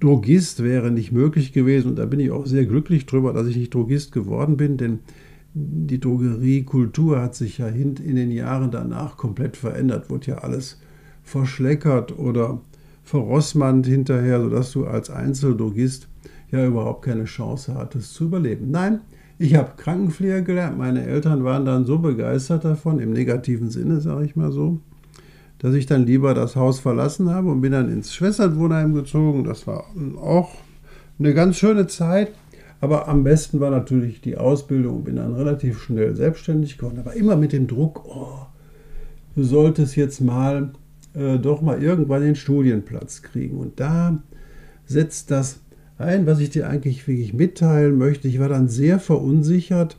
Drogist 0.00 0.62
wäre 0.62 0.90
nicht 0.90 1.12
möglich 1.12 1.52
gewesen 1.52 1.88
und 1.88 1.96
da 1.96 2.06
bin 2.06 2.20
ich 2.20 2.30
auch 2.30 2.46
sehr 2.46 2.66
glücklich 2.66 3.06
drüber, 3.06 3.32
dass 3.32 3.46
ich 3.46 3.56
nicht 3.56 3.74
Drogist 3.74 4.12
geworden 4.12 4.56
bin, 4.56 4.76
denn 4.76 4.98
die 5.54 6.00
Drogeriekultur 6.00 7.20
hat 7.20 7.34
sich 7.34 7.58
ja 7.58 7.68
in 7.68 7.94
den 7.94 8.30
Jahren 8.30 8.70
danach 8.70 9.16
komplett 9.16 9.56
verändert, 9.56 10.10
wurde 10.10 10.32
ja 10.32 10.38
alles 10.38 10.80
verschleckert 11.22 12.18
oder 12.18 12.60
verrossmannt 13.04 13.86
hinterher, 13.86 14.40
sodass 14.40 14.72
du 14.72 14.84
als 14.84 15.08
Einzeldrogist 15.08 16.08
ja 16.50 16.66
überhaupt 16.66 17.06
keine 17.06 17.24
Chance 17.24 17.74
hattest 17.74 18.12
zu 18.14 18.24
überleben. 18.24 18.70
Nein, 18.70 19.00
ich 19.38 19.54
habe 19.54 19.72
Krankenpfleger 19.76 20.42
gelernt. 20.42 20.78
Meine 20.78 21.04
Eltern 21.04 21.44
waren 21.44 21.64
dann 21.64 21.84
so 21.84 21.98
begeistert 21.98 22.64
davon, 22.64 22.98
im 22.98 23.12
negativen 23.12 23.70
Sinne, 23.70 24.00
sage 24.00 24.24
ich 24.24 24.36
mal 24.36 24.52
so, 24.52 24.80
dass 25.58 25.74
ich 25.74 25.86
dann 25.86 26.06
lieber 26.06 26.34
das 26.34 26.56
Haus 26.56 26.80
verlassen 26.80 27.30
habe 27.30 27.50
und 27.50 27.60
bin 27.60 27.72
dann 27.72 27.90
ins 27.90 28.14
Schwesternwohnheim 28.14 28.94
gezogen. 28.94 29.44
Das 29.44 29.66
war 29.66 29.84
auch 30.20 30.54
eine 31.18 31.34
ganz 31.34 31.56
schöne 31.56 31.86
Zeit. 31.86 32.32
Aber 32.80 33.08
am 33.08 33.24
besten 33.24 33.58
war 33.60 33.70
natürlich 33.70 34.20
die 34.20 34.36
Ausbildung. 34.36 35.04
Bin 35.04 35.16
dann 35.16 35.34
relativ 35.34 35.82
schnell 35.82 36.14
selbstständig 36.14 36.76
geworden, 36.76 36.98
aber 36.98 37.14
immer 37.14 37.36
mit 37.36 37.52
dem 37.52 37.66
Druck, 37.66 38.04
oh, 38.04 38.46
du 39.34 39.44
solltest 39.44 39.96
jetzt 39.96 40.20
mal 40.20 40.72
äh, 41.14 41.38
doch 41.38 41.62
mal 41.62 41.82
irgendwann 41.82 42.22
den 42.22 42.36
Studienplatz 42.36 43.22
kriegen. 43.22 43.56
Und 43.56 43.80
da 43.80 44.18
setzt 44.84 45.30
das 45.30 45.60
ein, 45.98 46.26
was 46.26 46.40
ich 46.40 46.50
dir 46.50 46.68
eigentlich 46.68 47.06
wirklich 47.06 47.32
mitteilen 47.32 47.96
möchte. 47.96 48.28
Ich 48.28 48.38
war 48.38 48.48
dann 48.48 48.68
sehr 48.68 48.98
verunsichert. 48.98 49.96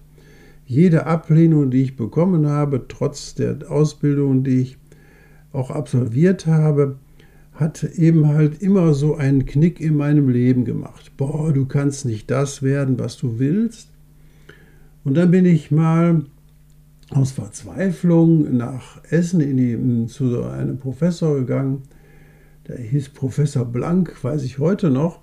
Jede 0.65 1.05
Ablehnung, 1.05 1.71
die 1.71 1.83
ich 1.83 1.95
bekommen 1.95 2.47
habe, 2.47 2.85
trotz 2.87 3.35
der 3.35 3.57
Ausbildung, 3.69 4.43
die 4.43 4.61
ich 4.61 4.77
auch 5.53 5.71
absolviert 5.71 6.45
habe, 6.45 6.97
hat 7.53 7.83
eben 7.83 8.27
halt 8.27 8.61
immer 8.61 8.93
so 8.93 9.15
einen 9.15 9.45
Knick 9.45 9.79
in 9.79 9.95
meinem 9.95 10.29
Leben 10.29 10.65
gemacht. 10.65 11.11
Boah, 11.17 11.51
du 11.51 11.65
kannst 11.65 12.05
nicht 12.05 12.29
das 12.29 12.61
werden, 12.61 12.99
was 12.99 13.17
du 13.17 13.39
willst. 13.39 13.89
Und 15.03 15.15
dann 15.15 15.31
bin 15.31 15.45
ich 15.45 15.71
mal 15.71 16.25
aus 17.09 17.31
Verzweiflung 17.31 18.55
nach 18.57 19.01
Essen 19.09 19.39
die, 19.39 20.05
zu 20.07 20.43
einem 20.43 20.77
Professor 20.77 21.35
gegangen. 21.35 21.83
Der 22.67 22.77
hieß 22.77 23.09
Professor 23.09 23.65
Blank, 23.65 24.23
weiß 24.23 24.43
ich 24.43 24.59
heute 24.59 24.89
noch. 24.91 25.21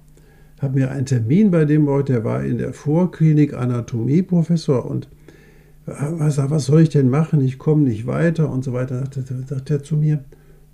Habe 0.65 0.79
mir 0.79 0.91
einen 0.91 1.05
Termin 1.05 1.51
bei 1.51 1.67
dem 1.67 1.87
heute, 1.87 2.15
der 2.15 2.25
war 2.25 2.43
in 2.43 2.57
der 2.57 2.73
Vorklinik 2.73 3.53
Anatomieprofessor 3.53 4.91
und 4.91 5.11
was, 5.85 6.39
was 6.39 6.65
soll 6.65 6.81
ich 6.81 6.89
denn 6.89 7.11
machen? 7.11 7.43
Ich 7.43 7.59
komme 7.59 7.83
nicht 7.83 8.07
weiter 8.07 8.51
und 8.51 8.65
so 8.65 8.73
weiter. 8.73 9.05
Da 9.15 9.21
sagt, 9.21 9.49
sagt 9.51 9.71
er 9.71 9.83
zu 9.83 9.99
mir, 9.99 10.25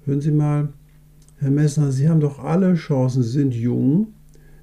hören 0.05 0.21
Sie 0.21 0.31
mal, 0.31 0.69
Herr 1.39 1.51
Messner, 1.51 1.91
Sie 1.91 2.09
haben 2.09 2.21
doch 2.21 2.39
alle 2.39 2.77
Chancen, 2.77 3.25
Sie 3.25 3.31
sind 3.31 3.53
jung, 3.53 4.15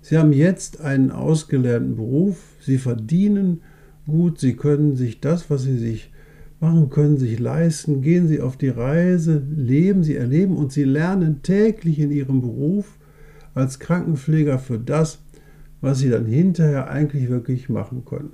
Sie 0.02 0.18
haben 0.18 0.32
jetzt 0.32 0.80
einen 0.80 1.12
ausgelernten 1.12 1.98
Beruf, 1.98 2.38
Sie 2.62 2.78
verdienen 2.78 3.60
gut, 4.06 4.40
Sie 4.40 4.56
können 4.56 4.96
sich 4.96 5.20
das, 5.20 5.50
was 5.50 5.64
Sie 5.64 5.78
sich 5.78 6.10
machen 6.62 6.90
können, 6.90 7.18
sich 7.18 7.38
leisten, 7.38 8.02
gehen 8.02 8.30
Sie 8.30 8.40
auf 8.40 8.56
die 8.56 8.70
Reise, 8.70 9.44
leben 9.54 10.06
Sie, 10.06 10.16
erleben 10.16 10.56
und 10.56 10.72
Sie 10.72 10.86
lernen 10.86 11.42
täglich 11.42 12.00
in 12.00 12.12
Ihrem 12.12 12.40
Beruf 12.40 12.97
als 13.58 13.80
Krankenpfleger 13.80 14.60
für 14.60 14.80
das, 14.80 15.20
was 15.82 16.00
Sie 16.00 16.10
dann 16.10 16.26
hinterher 16.26 16.90
eigentlich 16.90 17.30
wirklich 17.30 17.70
machen 17.70 18.04
können. 18.06 18.32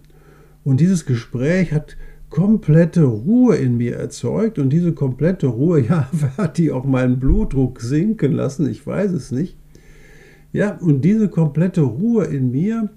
Und 0.63 0.79
dieses 0.79 1.05
Gespräch 1.05 1.73
hat 1.73 1.97
komplette 2.29 3.03
Ruhe 3.03 3.57
in 3.57 3.77
mir 3.77 3.95
erzeugt 3.95 4.57
und 4.57 4.69
diese 4.69 4.93
komplette 4.93 5.47
Ruhe, 5.47 5.81
ja, 5.87 6.09
hat 6.37 6.57
die 6.57 6.71
auch 6.71 6.85
meinen 6.85 7.19
Blutdruck 7.19 7.81
sinken 7.81 8.31
lassen, 8.31 8.69
ich 8.69 8.85
weiß 8.85 9.11
es 9.11 9.31
nicht. 9.31 9.57
Ja, 10.51 10.77
und 10.77 11.01
diese 11.01 11.29
komplette 11.29 11.81
Ruhe 11.81 12.25
in 12.25 12.51
mir, 12.51 12.89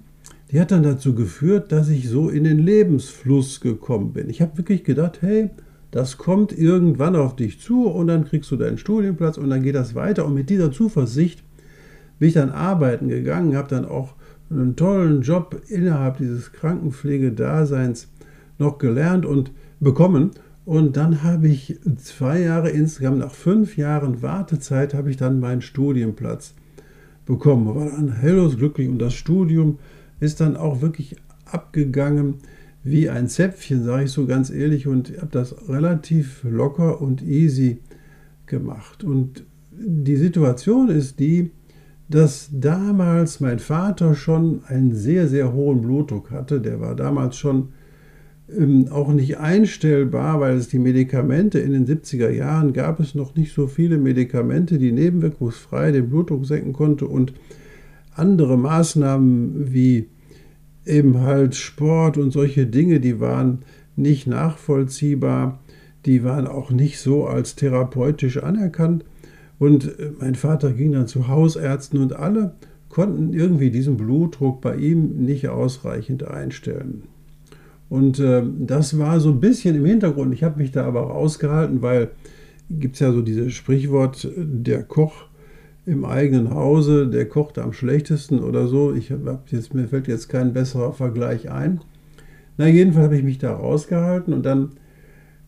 die 0.50 0.61
hat 0.61 0.71
dann 0.71 0.83
dazu 0.83 1.14
geführt, 1.14 1.73
dass 1.73 1.88
ich 1.88 2.09
so 2.09 2.28
in 2.28 2.45
den 2.45 2.59
Lebensfluss 2.59 3.61
gekommen 3.61 4.12
bin. 4.12 4.30
Ich 4.30 4.40
habe 4.40 4.59
wirklich 4.59 4.85
gedacht, 4.85 5.23
hey, 5.23 5.50
das 5.90 6.18
kommt 6.18 6.56
irgendwann 6.56 7.16
auf 7.16 7.37
dich 7.37 7.61
zu 7.61 7.88
und 7.88 8.09
dann 8.09 8.25
kriegst 8.25 8.50
du 8.50 8.56
deinen 8.56 8.78
Studienplatz 8.78 9.38
und 9.38 9.50
dann 9.50 9.62
geht 9.62 9.75
das 9.75 9.95
weiter. 9.95 10.26
Und 10.26 10.35
mit 10.35 10.50
dieser 10.50 10.71
Zuversicht 10.71 11.42
bin 12.18 12.28
ich 12.28 12.35
dann 12.35 12.50
arbeiten 12.50 13.08
gegangen, 13.08 13.56
habe 13.56 13.68
dann 13.68 13.85
auch 13.85 14.14
einen 14.50 14.76
tollen 14.76 15.23
Job 15.23 15.61
innerhalb 15.68 16.18
dieses 16.18 16.52
Krankenpflegedaseins 16.52 18.08
noch 18.58 18.78
gelernt 18.78 19.26
und 19.26 19.50
bekommen. 19.80 20.30
Und 20.64 20.96
dann 20.96 21.23
habe 21.23 21.49
ich 21.49 21.78
zwei 21.96 22.40
Jahre 22.40 22.70
insgesamt, 22.70 23.18
nach 23.18 23.35
fünf 23.35 23.76
Jahren 23.76 24.23
Wartezeit, 24.23 24.94
habe 24.94 25.11
ich 25.11 25.16
dann 25.16 25.40
meinen 25.40 25.62
Studienplatz 25.62 26.54
bekommen. 27.25 27.75
War 27.75 27.90
dann 27.90 28.12
helllos 28.12 28.56
glücklich 28.56 28.88
und 28.88 28.99
das 28.99 29.14
Studium 29.14 29.78
ist 30.18 30.40
dann 30.40 30.56
auch 30.56 30.80
wirklich 30.80 31.16
abgegangen 31.44 32.37
wie 32.82 33.11
ein 33.11 33.28
Zäpfchen, 33.28 33.85
sage 33.85 34.04
ich 34.04 34.12
so 34.12 34.26
ganz 34.26 34.50
ehrlich, 34.50 34.87
und 34.87 35.12
habe 35.18 35.30
das 35.32 35.68
relativ 35.68 36.44
locker 36.44 37.00
und 37.00 37.23
easy 37.23 37.78
gemacht. 38.46 39.04
Und 39.04 39.44
die 39.73 40.16
Situation 40.16 40.88
ist 40.88 41.18
die, 41.18 41.50
dass 42.08 42.50
damals 42.52 43.40
mein 43.40 43.58
Vater 43.58 44.14
schon 44.14 44.62
einen 44.68 44.94
sehr, 44.94 45.26
sehr 45.28 45.52
hohen 45.52 45.82
Blutdruck 45.82 46.30
hatte. 46.30 46.60
Der 46.60 46.80
war 46.80 46.94
damals 46.94 47.36
schon 47.36 47.70
ähm, 48.48 48.88
auch 48.90 49.12
nicht 49.12 49.38
einstellbar, 49.38 50.40
weil 50.40 50.56
es 50.56 50.68
die 50.68 50.78
Medikamente 50.78 51.58
in 51.58 51.72
den 51.72 51.86
70er 51.86 52.30
Jahren 52.30 52.72
gab 52.72 53.00
es 53.00 53.14
noch 53.14 53.34
nicht 53.34 53.52
so 53.52 53.66
viele 53.66 53.98
Medikamente, 53.98 54.78
die 54.78 54.92
nebenwirkungsfrei 54.92 55.90
den 55.90 56.08
Blutdruck 56.08 56.46
senken 56.46 56.72
konnte 56.72 57.06
und 57.06 57.32
andere 58.14 58.56
Maßnahmen 58.56 59.72
wie 59.72 60.08
eben 60.84 61.20
halt 61.20 61.56
Sport 61.56 62.16
und 62.16 62.30
solche 62.30 62.66
Dinge, 62.66 63.00
die 63.00 63.18
waren 63.18 63.60
nicht 63.96 64.28
nachvollziehbar, 64.28 65.60
die 66.04 66.22
waren 66.22 66.46
auch 66.46 66.70
nicht 66.70 67.00
so 67.00 67.26
als 67.26 67.56
therapeutisch 67.56 68.40
anerkannt. 68.42 69.04
Und 69.58 69.98
äh, 69.98 70.12
mein 70.20 70.34
Vater 70.34 70.72
ging 70.72 70.92
dann 70.92 71.06
zu 71.06 71.28
Hausärzten 71.28 72.00
und 72.00 72.14
alle 72.14 72.54
konnten 72.88 73.32
irgendwie 73.32 73.70
diesen 73.70 73.96
Blutdruck 73.96 74.60
bei 74.60 74.76
ihm 74.76 75.25
nicht 75.25 75.48
ausreichend 75.48 76.26
einstellen. 76.26 77.02
Und 77.88 78.18
äh, 78.18 78.42
das 78.58 78.98
war 78.98 79.20
so 79.20 79.30
ein 79.30 79.40
bisschen 79.40 79.76
im 79.76 79.84
Hintergrund. 79.84 80.34
Ich 80.34 80.42
habe 80.42 80.58
mich 80.58 80.72
da 80.72 80.84
aber 80.84 81.02
rausgehalten, 81.02 81.82
weil 81.82 82.10
gibt 82.70 82.94
es 82.94 83.00
ja 83.00 83.12
so 83.12 83.22
dieses 83.22 83.52
Sprichwort, 83.52 84.28
der 84.36 84.82
Koch 84.82 85.26
im 85.84 86.04
eigenen 86.04 86.50
Hause, 86.50 87.06
der 87.06 87.28
kocht 87.28 87.58
am 87.58 87.72
schlechtesten 87.72 88.40
oder 88.40 88.66
so. 88.66 88.92
Ich 88.92 89.12
hab 89.12 89.50
jetzt, 89.52 89.72
mir 89.72 89.86
fällt 89.86 90.08
jetzt 90.08 90.28
kein 90.28 90.52
besserer 90.52 90.92
Vergleich 90.92 91.50
ein. 91.50 91.80
Na, 92.58 92.66
jedenfalls 92.66 93.04
habe 93.04 93.16
ich 93.16 93.22
mich 93.22 93.38
da 93.38 93.52
rausgehalten 93.52 94.34
und 94.34 94.44
dann 94.44 94.72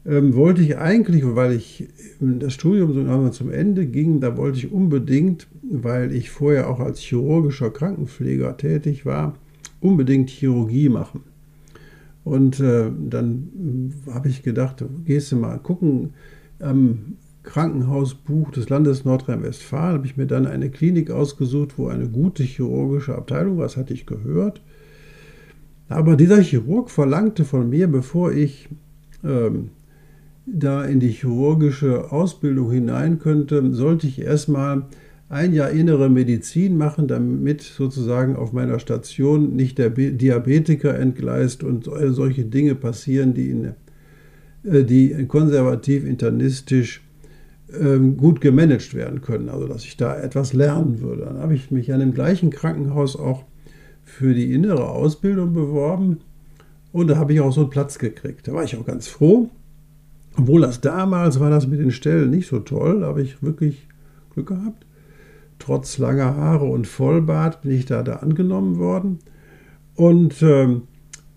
ähm, 0.08 0.34
wollte 0.34 0.62
ich 0.62 0.78
eigentlich, 0.78 1.22
weil 1.36 1.52
ich 1.52 1.86
das 2.18 2.54
Studium 2.54 2.94
so 2.94 3.28
zum 3.28 3.50
Ende 3.52 3.86
ging, 3.86 4.20
da 4.20 4.38
wollte 4.38 4.58
ich 4.58 4.72
unbedingt, 4.72 5.46
weil 5.62 6.14
ich 6.14 6.30
vorher 6.30 6.70
auch 6.70 6.80
als 6.80 7.00
chirurgischer 7.00 7.70
Krankenpfleger 7.70 8.56
tätig 8.56 9.04
war, 9.04 9.34
unbedingt 9.80 10.30
Chirurgie 10.30 10.88
machen. 10.88 11.20
Und 12.24 12.58
äh, 12.58 12.90
dann 13.08 13.92
habe 14.10 14.28
ich 14.28 14.42
gedacht, 14.42 14.82
gehst 15.04 15.30
du 15.32 15.36
mal 15.36 15.58
gucken 15.58 16.14
am 16.58 17.16
Krankenhausbuch 17.42 18.50
des 18.50 18.68
Landes 18.70 19.04
Nordrhein-Westfalen, 19.04 19.94
habe 19.94 20.06
ich 20.06 20.16
mir 20.16 20.26
dann 20.26 20.46
eine 20.46 20.70
Klinik 20.70 21.10
ausgesucht, 21.10 21.74
wo 21.76 21.88
eine 21.88 22.08
gute 22.08 22.42
chirurgische 22.42 23.14
Abteilung 23.14 23.58
war, 23.58 23.64
das 23.64 23.76
hatte 23.76 23.94
ich 23.94 24.06
gehört. 24.06 24.62
Aber 25.88 26.16
dieser 26.16 26.40
Chirurg 26.40 26.90
verlangte 26.90 27.44
von 27.44 27.68
mir, 27.70 27.88
bevor 27.88 28.32
ich 28.32 28.68
ähm, 29.24 29.70
da 30.52 30.84
in 30.84 31.00
die 31.00 31.10
chirurgische 31.10 32.12
Ausbildung 32.12 32.70
hinein 32.70 33.18
könnte, 33.18 33.74
sollte 33.74 34.06
ich 34.06 34.20
erstmal 34.20 34.86
ein 35.28 35.52
Jahr 35.52 35.70
innere 35.70 36.08
Medizin 36.08 36.78
machen, 36.78 37.06
damit 37.06 37.60
sozusagen 37.60 38.36
auf 38.36 38.52
meiner 38.52 38.78
Station 38.78 39.56
nicht 39.56 39.78
der 39.78 39.90
Diabetiker 39.90 40.98
entgleist 40.98 41.62
und 41.62 41.84
solche 41.84 42.44
Dinge 42.44 42.74
passieren, 42.74 43.34
die 43.34 43.50
in 43.50 43.74
äh, 44.64 44.84
die 44.84 45.26
konservativ 45.26 46.04
internistisch 46.06 47.02
ähm, 47.78 48.16
gut 48.16 48.40
gemanagt 48.40 48.94
werden 48.94 49.20
können, 49.20 49.48
also 49.48 49.68
dass 49.68 49.84
ich 49.84 49.96
da 49.96 50.18
etwas 50.18 50.52
lernen 50.54 51.00
würde. 51.00 51.26
Dann 51.26 51.38
habe 51.38 51.54
ich 51.54 51.70
mich 51.70 51.92
an 51.92 52.00
dem 52.00 52.14
gleichen 52.14 52.50
Krankenhaus 52.50 53.16
auch 53.16 53.44
für 54.04 54.32
die 54.32 54.52
innere 54.54 54.88
Ausbildung 54.88 55.52
beworben 55.52 56.18
und 56.92 57.08
da 57.08 57.16
habe 57.16 57.34
ich 57.34 57.40
auch 57.40 57.52
so 57.52 57.60
einen 57.60 57.70
Platz 57.70 57.98
gekriegt. 57.98 58.48
Da 58.48 58.54
war 58.54 58.64
ich 58.64 58.76
auch 58.76 58.86
ganz 58.86 59.08
froh. 59.08 59.50
Obwohl 60.38 60.60
das 60.60 60.80
damals 60.80 61.40
war 61.40 61.50
das 61.50 61.66
mit 61.66 61.80
den 61.80 61.90
Stellen 61.90 62.30
nicht 62.30 62.46
so 62.46 62.60
toll, 62.60 63.00
da 63.00 63.08
habe 63.08 63.22
ich 63.22 63.42
wirklich 63.42 63.88
Glück 64.30 64.48
gehabt. 64.48 64.86
Trotz 65.58 65.98
langer 65.98 66.36
Haare 66.36 66.66
und 66.66 66.86
Vollbart 66.86 67.62
bin 67.62 67.72
ich 67.72 67.86
da, 67.86 68.04
da 68.04 68.16
angenommen 68.16 68.78
worden. 68.78 69.18
Und 69.96 70.40
ähm, 70.42 70.82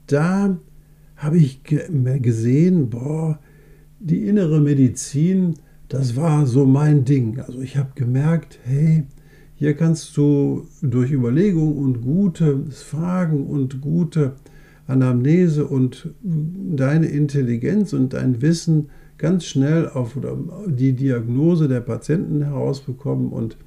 da 0.05 0.55
habe 1.15 1.37
ich 1.37 1.63
gesehen, 1.63 2.91
boah, 2.91 3.39
die 3.99 4.27
innere 4.27 4.61
Medizin, 4.61 5.55
das 5.89 6.15
war 6.15 6.45
so 6.45 6.67
mein 6.67 7.03
Ding. 7.03 7.39
Also 7.39 7.59
ich 7.59 7.77
habe 7.77 7.93
gemerkt, 7.95 8.59
hey, 8.65 9.05
hier 9.55 9.73
kannst 9.73 10.15
du 10.15 10.67
durch 10.83 11.11
Überlegung 11.11 11.75
und 11.75 12.01
gutes 12.01 12.83
Fragen 12.83 13.47
und 13.47 13.81
gute 13.81 14.35
Anamnese 14.91 15.65
und 15.65 16.13
deine 16.21 17.07
Intelligenz 17.07 17.93
und 17.93 18.13
dein 18.13 18.41
Wissen 18.41 18.89
ganz 19.17 19.45
schnell 19.45 19.87
auf 19.87 20.17
die 20.67 20.93
Diagnose 20.93 21.67
der 21.67 21.81
Patienten 21.81 22.43
herausbekommen 22.43 23.29
und 23.29 23.57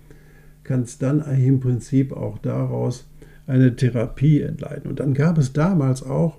kannst 0.65 1.03
dann 1.03 1.21
im 1.21 1.61
Prinzip 1.61 2.13
auch 2.13 2.39
daraus 2.39 3.09
eine 3.47 3.77
Therapie 3.77 4.41
entleiten. 4.41 4.91
Und 4.91 5.01
dann 5.01 5.15
gab 5.15 5.39
es 5.39 5.53
damals 5.53 6.03
auch 6.03 6.39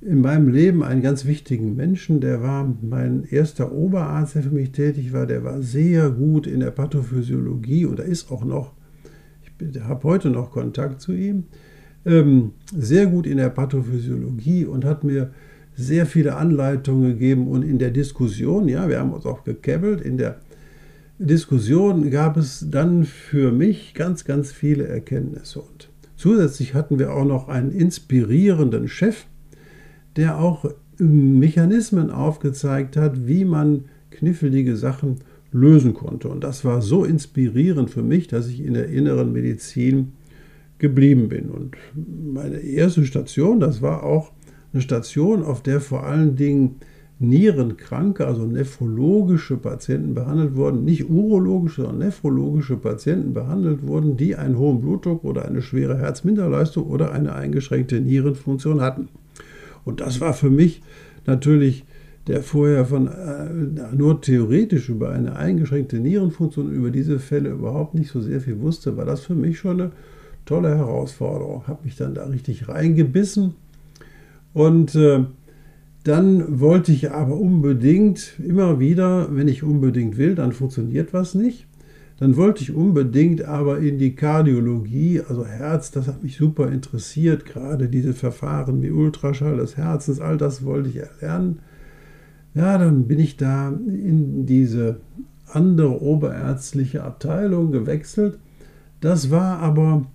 in 0.00 0.20
meinem 0.20 0.48
Leben 0.48 0.82
einen 0.82 1.00
ganz 1.00 1.24
wichtigen 1.24 1.76
Menschen, 1.76 2.20
der 2.20 2.42
war 2.42 2.70
mein 2.82 3.24
erster 3.24 3.72
Oberarzt, 3.72 4.34
der 4.34 4.42
für 4.42 4.50
mich 4.50 4.72
tätig 4.72 5.12
war, 5.12 5.26
der 5.26 5.44
war 5.44 5.62
sehr 5.62 6.10
gut 6.10 6.46
in 6.46 6.60
der 6.60 6.72
Pathophysiologie 6.72 7.86
und 7.86 8.00
er 8.00 8.04
ist 8.04 8.30
auch 8.30 8.44
noch, 8.44 8.74
ich 9.58 9.80
habe 9.80 10.02
heute 10.04 10.28
noch 10.28 10.50
Kontakt 10.50 11.00
zu 11.00 11.12
ihm, 11.12 11.44
ähm, 12.06 12.52
sehr 12.74 13.06
gut 13.06 13.26
in 13.26 13.38
der 13.38 13.50
Pathophysiologie 13.50 14.64
und 14.64 14.84
hat 14.84 15.04
mir 15.04 15.30
sehr 15.76 16.06
viele 16.06 16.36
Anleitungen 16.36 17.12
gegeben 17.12 17.48
und 17.48 17.62
in 17.62 17.78
der 17.78 17.90
Diskussion, 17.90 18.68
ja, 18.68 18.88
wir 18.88 19.00
haben 19.00 19.12
uns 19.12 19.26
auch 19.26 19.44
gekebbelt, 19.44 20.00
in 20.00 20.18
der 20.18 20.40
Diskussion 21.18 22.10
gab 22.10 22.36
es 22.36 22.66
dann 22.70 23.04
für 23.04 23.52
mich 23.52 23.94
ganz, 23.94 24.24
ganz 24.24 24.52
viele 24.52 24.86
Erkenntnisse 24.86 25.60
und 25.60 25.88
zusätzlich 26.16 26.74
hatten 26.74 26.98
wir 26.98 27.12
auch 27.12 27.24
noch 27.24 27.48
einen 27.48 27.70
inspirierenden 27.70 28.88
Chef, 28.88 29.26
der 30.16 30.38
auch 30.38 30.64
Mechanismen 30.98 32.10
aufgezeigt 32.10 32.96
hat, 32.96 33.26
wie 33.26 33.44
man 33.44 33.86
knifflige 34.10 34.76
Sachen 34.76 35.16
lösen 35.50 35.94
konnte. 35.94 36.28
Und 36.28 36.44
das 36.44 36.64
war 36.64 36.82
so 36.82 37.04
inspirierend 37.04 37.90
für 37.90 38.02
mich, 38.02 38.28
dass 38.28 38.48
ich 38.48 38.60
in 38.60 38.74
der 38.74 38.88
inneren 38.88 39.32
Medizin 39.32 40.12
geblieben 40.78 41.28
bin. 41.28 41.50
Und 41.50 41.76
meine 42.32 42.58
erste 42.58 43.04
Station, 43.04 43.60
das 43.60 43.82
war 43.82 44.02
auch 44.02 44.32
eine 44.72 44.82
Station, 44.82 45.42
auf 45.42 45.62
der 45.62 45.80
vor 45.80 46.04
allen 46.04 46.36
Dingen 46.36 46.76
Nierenkranke, 47.20 48.26
also 48.26 48.44
nephrologische 48.44 49.56
Patienten 49.56 50.14
behandelt 50.14 50.56
wurden, 50.56 50.84
nicht 50.84 51.08
urologische, 51.08 51.82
sondern 51.82 52.06
nephrologische 52.06 52.76
Patienten 52.76 53.32
behandelt 53.34 53.86
wurden, 53.86 54.16
die 54.16 54.34
einen 54.34 54.58
hohen 54.58 54.80
Blutdruck 54.80 55.24
oder 55.24 55.44
eine 55.44 55.62
schwere 55.62 55.96
Herzminderleistung 55.98 56.84
oder 56.84 57.12
eine 57.12 57.34
eingeschränkte 57.34 58.00
Nierenfunktion 58.00 58.80
hatten. 58.80 59.08
Und 59.84 60.00
das 60.00 60.20
war 60.20 60.34
für 60.34 60.50
mich 60.50 60.82
natürlich, 61.24 61.84
der 62.26 62.42
vorher 62.42 62.84
von 62.84 63.06
äh, 63.06 63.94
nur 63.94 64.20
theoretisch 64.20 64.88
über 64.88 65.10
eine 65.10 65.36
eingeschränkte 65.36 66.00
Nierenfunktion, 66.00 66.72
über 66.72 66.90
diese 66.90 67.20
Fälle 67.20 67.50
überhaupt 67.50 67.94
nicht 67.94 68.10
so 68.10 68.20
sehr 68.20 68.40
viel 68.40 68.60
wusste, 68.60 68.96
war 68.96 69.04
das 69.04 69.20
für 69.20 69.34
mich 69.34 69.58
schon 69.58 69.80
eine 69.80 69.92
tolle 70.44 70.76
Herausforderung. 70.76 71.66
Habe 71.66 71.84
mich 71.84 71.96
dann 71.96 72.14
da 72.14 72.24
richtig 72.26 72.68
reingebissen 72.68 73.54
und 74.52 74.94
äh, 74.94 75.24
dann 76.04 76.60
wollte 76.60 76.92
ich 76.92 77.10
aber 77.10 77.34
unbedingt, 77.34 78.34
immer 78.38 78.78
wieder, 78.78 79.34
wenn 79.34 79.48
ich 79.48 79.62
unbedingt 79.62 80.18
will, 80.18 80.34
dann 80.34 80.52
funktioniert 80.52 81.14
was 81.14 81.34
nicht. 81.34 81.66
Dann 82.18 82.36
wollte 82.36 82.62
ich 82.62 82.74
unbedingt 82.74 83.44
aber 83.44 83.78
in 83.78 83.98
die 83.98 84.14
Kardiologie, 84.14 85.22
also 85.26 85.44
Herz, 85.46 85.90
das 85.90 86.06
hat 86.06 86.22
mich 86.22 86.36
super 86.36 86.70
interessiert, 86.70 87.44
gerade 87.44 87.88
diese 87.88 88.12
Verfahren 88.12 88.82
wie 88.82 88.90
Ultraschall 88.90 89.56
des 89.56 89.76
Herzens, 89.76 90.20
all 90.20 90.36
das 90.36 90.64
wollte 90.64 90.90
ich 90.90 90.96
erlernen. 90.96 91.60
Ja, 92.54 92.78
dann 92.78 93.08
bin 93.08 93.18
ich 93.18 93.36
da 93.36 93.70
in 93.70 94.46
diese 94.46 95.00
andere 95.50 96.00
oberärztliche 96.00 97.02
Abteilung 97.02 97.72
gewechselt. 97.72 98.38
Das 99.00 99.30
war 99.30 99.58
aber 99.58 100.06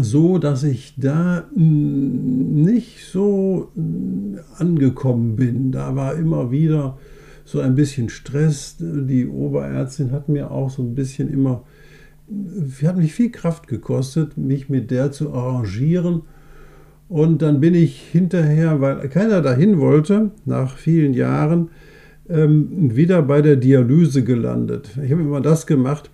so, 0.00 0.38
dass 0.38 0.62
ich 0.62 0.94
da 0.96 1.46
nicht 1.54 3.04
so 3.10 3.70
angekommen 4.56 5.36
bin. 5.36 5.72
Da 5.72 5.96
war 5.96 6.14
immer 6.14 6.50
wieder 6.50 6.98
so 7.44 7.60
ein 7.60 7.74
bisschen 7.74 8.08
Stress. 8.08 8.76
Die 8.78 9.26
Oberärztin 9.26 10.12
hat 10.12 10.28
mir 10.28 10.50
auch 10.50 10.70
so 10.70 10.82
ein 10.82 10.94
bisschen 10.94 11.32
immer, 11.32 11.64
hat 12.82 12.96
mich 12.96 13.14
viel 13.14 13.30
Kraft 13.30 13.68
gekostet, 13.68 14.36
mich 14.36 14.68
mit 14.68 14.90
der 14.90 15.12
zu 15.12 15.32
arrangieren. 15.32 16.22
Und 17.08 17.40
dann 17.40 17.60
bin 17.60 17.74
ich 17.74 18.00
hinterher, 18.00 18.80
weil 18.80 19.08
keiner 19.08 19.40
dahin 19.40 19.78
wollte, 19.78 20.30
nach 20.44 20.76
vielen 20.76 21.14
Jahren, 21.14 21.70
ähm, 22.28 22.94
wieder 22.94 23.22
bei 23.22 23.40
der 23.40 23.56
Dialyse 23.56 24.22
gelandet. 24.24 24.90
Ich 25.02 25.10
habe 25.10 25.22
immer 25.22 25.40
das 25.40 25.66
gemacht, 25.66 26.10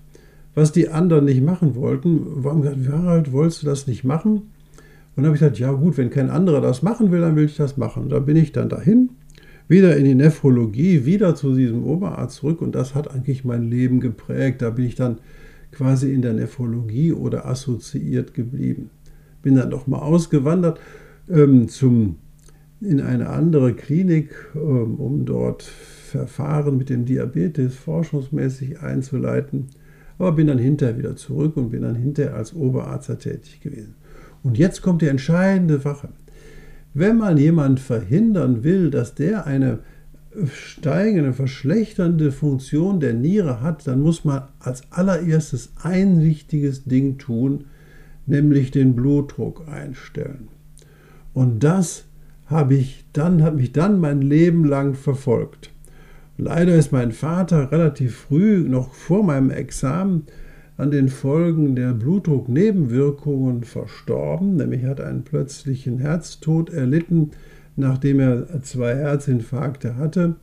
was 0.54 0.72
die 0.72 0.88
anderen 0.88 1.24
nicht 1.24 1.42
machen 1.42 1.74
wollten. 1.74 2.22
Warum 2.24 2.62
gesagt, 2.62 2.88
Harald, 2.90 3.32
wolltest 3.32 3.62
du 3.62 3.66
das 3.66 3.86
nicht 3.86 4.04
machen? 4.04 4.32
Und 5.16 5.22
dann 5.22 5.26
habe 5.26 5.36
ich 5.36 5.40
gesagt, 5.40 5.58
ja 5.58 5.72
gut, 5.72 5.96
wenn 5.96 6.10
kein 6.10 6.30
anderer 6.30 6.60
das 6.60 6.82
machen 6.82 7.10
will, 7.10 7.20
dann 7.20 7.36
will 7.36 7.44
ich 7.44 7.56
das 7.56 7.76
machen. 7.76 8.08
Da 8.08 8.18
bin 8.18 8.36
ich 8.36 8.52
dann 8.52 8.68
dahin, 8.68 9.10
wieder 9.68 9.96
in 9.96 10.04
die 10.04 10.14
Nephrologie, 10.14 11.04
wieder 11.04 11.34
zu 11.34 11.54
diesem 11.54 11.84
Oberarzt 11.84 12.36
zurück 12.36 12.60
und 12.60 12.74
das 12.74 12.94
hat 12.94 13.10
eigentlich 13.10 13.44
mein 13.44 13.70
Leben 13.70 14.00
geprägt. 14.00 14.62
Da 14.62 14.70
bin 14.70 14.84
ich 14.84 14.94
dann 14.94 15.18
quasi 15.72 16.12
in 16.12 16.22
der 16.22 16.34
Nephrologie 16.34 17.12
oder 17.12 17.46
assoziiert 17.46 18.34
geblieben. 18.34 18.90
Bin 19.42 19.56
dann 19.56 19.70
nochmal 19.70 20.00
ausgewandert 20.00 20.80
ähm, 21.28 21.68
zum, 21.68 22.16
in 22.80 23.00
eine 23.00 23.28
andere 23.28 23.74
Klinik, 23.74 24.34
ähm, 24.54 24.96
um 24.96 25.24
dort 25.24 25.62
Verfahren 25.62 26.76
mit 26.76 26.90
dem 26.90 27.04
Diabetes 27.04 27.74
forschungsmäßig 27.74 28.80
einzuleiten 28.80 29.68
aber 30.18 30.32
bin 30.32 30.46
dann 30.46 30.58
hinterher 30.58 30.98
wieder 30.98 31.16
zurück 31.16 31.56
und 31.56 31.70
bin 31.70 31.82
dann 31.82 31.96
hinterher 31.96 32.34
als 32.34 32.54
Oberarzt 32.54 33.10
tätig 33.20 33.60
gewesen. 33.60 33.94
Und 34.42 34.58
jetzt 34.58 34.82
kommt 34.82 35.02
die 35.02 35.08
entscheidende 35.08 35.78
Sache. 35.78 36.10
Wenn 36.92 37.18
man 37.18 37.36
jemanden 37.38 37.78
verhindern 37.78 38.62
will, 38.62 38.90
dass 38.90 39.14
der 39.14 39.46
eine 39.46 39.80
steigende, 40.52 41.32
verschlechternde 41.32 42.32
Funktion 42.32 43.00
der 43.00 43.14
Niere 43.14 43.60
hat, 43.60 43.86
dann 43.86 44.00
muss 44.00 44.24
man 44.24 44.42
als 44.58 44.82
allererstes 44.90 45.72
ein 45.82 46.20
wichtiges 46.22 46.84
Ding 46.84 47.18
tun, 47.18 47.66
nämlich 48.26 48.70
den 48.70 48.94
Blutdruck 48.94 49.66
einstellen. 49.68 50.48
Und 51.32 51.64
das 51.64 52.04
habe 52.46 52.74
ich 52.74 53.04
dann, 53.12 53.42
hat 53.42 53.56
mich 53.56 53.72
dann 53.72 54.00
mein 54.00 54.22
Leben 54.22 54.64
lang 54.64 54.94
verfolgt. 54.94 55.73
Leider 56.36 56.74
ist 56.74 56.92
mein 56.92 57.12
Vater 57.12 57.70
relativ 57.70 58.16
früh, 58.16 58.68
noch 58.68 58.92
vor 58.92 59.22
meinem 59.22 59.50
Examen, 59.50 60.26
an 60.76 60.90
den 60.90 61.08
Folgen 61.08 61.76
der 61.76 61.92
Blutdrucknebenwirkungen 61.92 63.62
verstorben, 63.62 64.56
nämlich 64.56 64.84
hat 64.84 65.00
einen 65.00 65.22
plötzlichen 65.22 65.98
Herztod 66.00 66.70
erlitten, 66.70 67.30
nachdem 67.76 68.18
er 68.18 68.62
zwei 68.62 68.96
Herzinfarkte 68.96 69.96
hatte. 69.96 70.34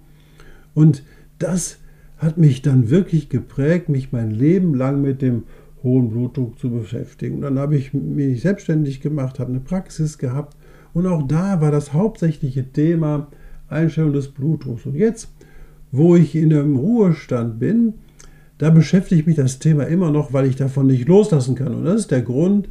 Und 0.73 1.03
das 1.37 1.79
hat 2.17 2.37
mich 2.37 2.61
dann 2.61 2.89
wirklich 2.89 3.27
geprägt, 3.27 3.89
mich 3.89 4.13
mein 4.13 4.31
Leben 4.31 4.73
lang 4.73 5.01
mit 5.01 5.21
dem 5.21 5.43
hohen 5.83 6.09
Blutdruck 6.09 6.59
zu 6.59 6.69
beschäftigen. 6.69 7.37
Und 7.37 7.41
dann 7.41 7.59
habe 7.59 7.75
ich 7.75 7.93
mich 7.93 8.41
selbstständig 8.41 9.01
gemacht, 9.01 9.39
habe 9.39 9.51
eine 9.51 9.59
Praxis 9.59 10.17
gehabt 10.17 10.55
und 10.93 11.07
auch 11.07 11.27
da 11.27 11.59
war 11.59 11.71
das 11.71 11.91
hauptsächliche 11.91 12.71
Thema 12.71 13.27
Einstellung 13.67 14.13
des 14.13 14.29
Blutdrucks. 14.29 14.85
Und 14.85 14.95
jetzt 14.95 15.29
wo 15.91 16.15
ich 16.15 16.35
in 16.35 16.53
einem 16.53 16.75
Ruhestand 16.77 17.59
bin, 17.59 17.93
da 18.57 18.69
beschäftigt 18.69 19.25
mich 19.27 19.35
das 19.35 19.59
Thema 19.59 19.83
immer 19.83 20.11
noch, 20.11 20.33
weil 20.33 20.45
ich 20.45 20.55
davon 20.55 20.87
nicht 20.87 21.07
loslassen 21.07 21.55
kann. 21.55 21.73
Und 21.73 21.85
das 21.85 22.01
ist 22.01 22.11
der 22.11 22.21
Grund, 22.21 22.69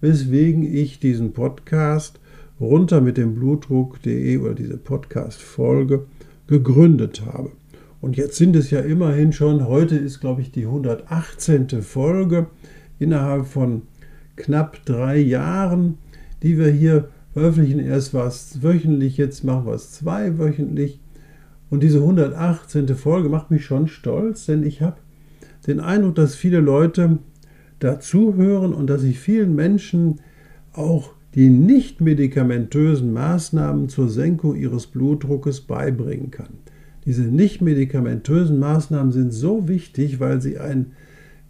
weswegen 0.00 0.62
ich 0.62 0.98
diesen 0.98 1.32
Podcast 1.32 2.18
runter 2.60 3.00
mit 3.00 3.16
dem 3.16 3.34
Blutdruck.de 3.34 4.38
oder 4.38 4.54
diese 4.54 4.76
Podcast-Folge 4.76 6.06
gegründet 6.48 7.22
habe. 7.24 7.52
Und 8.00 8.16
jetzt 8.16 8.36
sind 8.36 8.56
es 8.56 8.70
ja 8.70 8.80
immerhin 8.80 9.32
schon, 9.32 9.66
heute 9.66 9.96
ist 9.96 10.20
glaube 10.20 10.40
ich 10.40 10.50
die 10.50 10.66
118. 10.66 11.82
Folge 11.82 12.46
innerhalb 12.98 13.46
von 13.46 13.82
knapp 14.36 14.84
drei 14.84 15.18
Jahren, 15.18 15.98
die 16.42 16.58
wir 16.58 16.70
hier 16.70 17.08
veröffentlichen. 17.32 17.80
Erst 17.80 18.14
war 18.14 18.26
es 18.26 18.62
wöchentlich, 18.62 19.16
jetzt 19.16 19.44
machen 19.44 19.66
wir 19.66 19.74
es 19.74 19.92
zweiwöchentlich. 19.92 21.00
Und 21.70 21.82
diese 21.82 21.98
118. 21.98 22.88
Folge 22.96 23.28
macht 23.28 23.50
mich 23.50 23.64
schon 23.64 23.88
stolz, 23.88 24.46
denn 24.46 24.62
ich 24.62 24.80
habe 24.80 24.96
den 25.66 25.80
Eindruck, 25.80 26.14
dass 26.14 26.34
viele 26.34 26.60
Leute 26.60 27.18
dazuhören 27.78 28.72
und 28.72 28.88
dass 28.88 29.02
ich 29.02 29.18
vielen 29.18 29.54
Menschen 29.54 30.20
auch 30.72 31.12
die 31.34 31.50
nicht 31.50 32.00
medikamentösen 32.00 33.12
Maßnahmen 33.12 33.88
zur 33.88 34.08
Senkung 34.08 34.56
ihres 34.56 34.86
Blutdruckes 34.86 35.60
beibringen 35.60 36.30
kann. 36.30 36.48
Diese 37.04 37.22
nicht 37.22 37.60
medikamentösen 37.60 38.58
Maßnahmen 38.58 39.12
sind 39.12 39.32
so 39.32 39.68
wichtig, 39.68 40.20
weil 40.20 40.40
sie 40.40 40.58
ein 40.58 40.92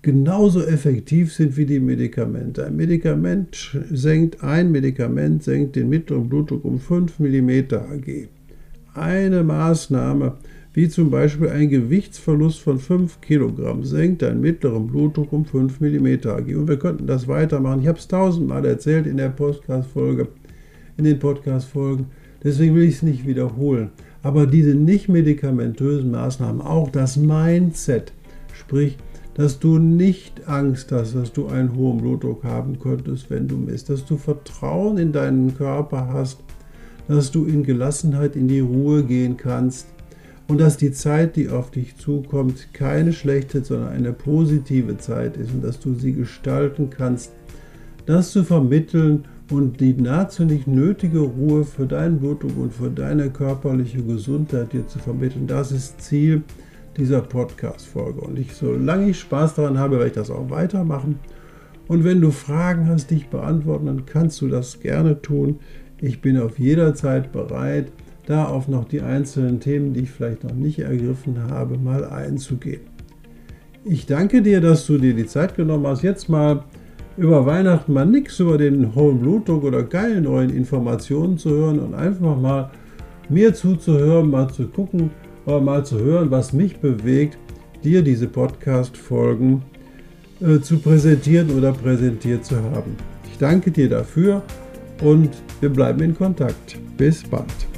genauso 0.02 0.62
effektiv 0.62 1.32
sind 1.32 1.56
wie 1.56 1.66
die 1.66 1.80
Medikamente. 1.80 2.66
Ein 2.66 2.76
Medikament 2.76 3.76
senkt, 3.90 4.42
ein 4.42 4.70
Medikament 4.70 5.42
senkt 5.42 5.76
den 5.76 5.88
mittleren 5.88 6.28
Blutdruck 6.28 6.64
um 6.64 6.78
5 6.78 7.18
mm 7.18 7.50
Hg. 7.50 8.28
Eine 8.98 9.42
Maßnahme, 9.42 10.34
wie 10.72 10.88
zum 10.88 11.10
Beispiel 11.10 11.48
ein 11.48 11.68
Gewichtsverlust 11.68 12.60
von 12.60 12.78
5 12.78 13.20
Kilogramm, 13.20 13.84
senkt 13.84 14.22
deinen 14.22 14.40
mittleren 14.40 14.86
Blutdruck 14.86 15.32
um 15.32 15.44
5 15.44 15.80
mm. 15.80 16.06
Und 16.56 16.68
wir 16.68 16.78
könnten 16.78 17.06
das 17.06 17.28
weitermachen. 17.28 17.80
Ich 17.80 17.88
habe 17.88 17.98
es 17.98 18.08
tausendmal 18.08 18.64
erzählt 18.64 19.06
in 19.06 19.16
der 19.16 19.30
Podcast-Folge, 19.30 20.28
in 20.96 21.04
den 21.04 21.18
Podcast-Folgen. 21.18 22.06
Deswegen 22.42 22.74
will 22.74 22.84
ich 22.84 22.96
es 22.96 23.02
nicht 23.02 23.26
wiederholen. 23.26 23.90
Aber 24.22 24.46
diese 24.46 24.74
nicht 24.74 25.08
medikamentösen 25.08 26.10
Maßnahmen, 26.10 26.60
auch 26.60 26.90
das 26.90 27.16
Mindset, 27.16 28.12
sprich 28.52 28.98
dass 29.38 29.60
du 29.60 29.78
nicht 29.78 30.48
Angst 30.48 30.90
hast, 30.90 31.14
dass 31.14 31.32
du 31.32 31.46
einen 31.46 31.76
hohen 31.76 31.98
Blutdruck 31.98 32.42
haben 32.42 32.80
könntest, 32.80 33.30
wenn 33.30 33.46
du 33.46 33.56
misst, 33.56 33.88
dass 33.88 34.04
du 34.04 34.16
Vertrauen 34.16 34.98
in 34.98 35.12
deinen 35.12 35.56
Körper 35.56 36.08
hast, 36.12 36.42
dass 37.08 37.30
du 37.30 37.44
in 37.46 37.62
Gelassenheit 37.62 38.36
in 38.36 38.48
die 38.48 38.60
Ruhe 38.60 39.02
gehen 39.02 39.36
kannst 39.36 39.88
und 40.46 40.60
dass 40.60 40.76
die 40.76 40.92
Zeit, 40.92 41.36
die 41.36 41.48
auf 41.48 41.70
dich 41.70 41.96
zukommt, 41.96 42.72
keine 42.72 43.12
schlechte, 43.12 43.64
sondern 43.64 43.88
eine 43.88 44.12
positive 44.12 44.96
Zeit 44.98 45.36
ist 45.36 45.52
und 45.52 45.62
dass 45.62 45.80
du 45.80 45.94
sie 45.94 46.12
gestalten 46.12 46.90
kannst, 46.90 47.32
das 48.06 48.32
zu 48.32 48.44
vermitteln 48.44 49.24
und 49.50 49.80
die 49.80 49.94
nahezu 49.94 50.44
nicht 50.44 50.66
nötige 50.66 51.20
Ruhe 51.20 51.64
für 51.64 51.86
deinen 51.86 52.18
Blutdruck 52.18 52.56
und 52.56 52.72
für 52.72 52.90
deine 52.90 53.30
körperliche 53.30 54.02
Gesundheit 54.02 54.72
dir 54.72 54.86
zu 54.86 54.98
vermitteln, 54.98 55.46
das 55.46 55.72
ist 55.72 56.00
Ziel 56.00 56.42
dieser 56.96 57.22
Podcast-Folge. 57.22 58.20
Und 58.20 58.38
ich, 58.38 58.54
solange 58.54 59.10
ich 59.10 59.20
Spaß 59.20 59.54
daran 59.54 59.78
habe, 59.78 59.96
werde 59.96 60.08
ich 60.08 60.14
das 60.14 60.30
auch 60.30 60.50
weitermachen. 60.50 61.18
Und 61.86 62.04
wenn 62.04 62.20
du 62.20 62.30
Fragen 62.30 62.88
hast, 62.88 63.10
die 63.10 63.16
ich 63.16 63.28
beantworten, 63.28 63.86
dann 63.86 64.04
kannst 64.04 64.40
du 64.42 64.48
das 64.48 64.80
gerne 64.80 65.22
tun. 65.22 65.60
Ich 66.00 66.20
bin 66.20 66.38
auf 66.38 66.58
jeder 66.58 66.94
Zeit 66.94 67.32
bereit, 67.32 67.90
da 68.26 68.44
auf 68.44 68.68
noch 68.68 68.84
die 68.84 69.00
einzelnen 69.00 69.58
Themen, 69.58 69.94
die 69.94 70.00
ich 70.00 70.10
vielleicht 70.10 70.44
noch 70.44 70.54
nicht 70.54 70.78
ergriffen 70.78 71.50
habe, 71.50 71.76
mal 71.78 72.04
einzugehen. 72.04 72.82
Ich 73.84 74.06
danke 74.06 74.42
dir, 74.42 74.60
dass 74.60 74.86
du 74.86 74.98
dir 74.98 75.14
die 75.14 75.26
Zeit 75.26 75.56
genommen 75.56 75.86
hast, 75.86 76.02
jetzt 76.02 76.28
mal 76.28 76.64
über 77.16 77.46
Weihnachten 77.46 77.92
mal 77.92 78.06
nichts 78.06 78.38
über 78.38 78.58
den 78.58 78.94
hohen 78.94 79.18
Blutdruck 79.18 79.64
oder 79.64 79.82
geile 79.82 80.20
neuen 80.20 80.50
Informationen 80.50 81.36
zu 81.36 81.50
hören 81.50 81.80
und 81.80 81.94
einfach 81.94 82.38
mal 82.38 82.70
mir 83.28 83.54
zuzuhören, 83.54 84.30
mal 84.30 84.48
zu 84.48 84.68
gucken, 84.68 85.10
aber 85.44 85.60
mal 85.60 85.84
zu 85.84 85.98
hören, 85.98 86.30
was 86.30 86.52
mich 86.52 86.78
bewegt, 86.78 87.38
dir 87.82 88.02
diese 88.02 88.28
Podcast-Folgen 88.28 89.62
äh, 90.40 90.60
zu 90.60 90.78
präsentieren 90.78 91.50
oder 91.50 91.72
präsentiert 91.72 92.44
zu 92.44 92.56
haben. 92.56 92.94
Ich 93.32 93.38
danke 93.38 93.72
dir 93.72 93.88
dafür 93.88 94.42
und 95.02 95.30
wir 95.60 95.70
bleiben 95.70 96.00
in 96.02 96.16
Kontakt. 96.16 96.78
Bis 96.96 97.22
bald. 97.22 97.77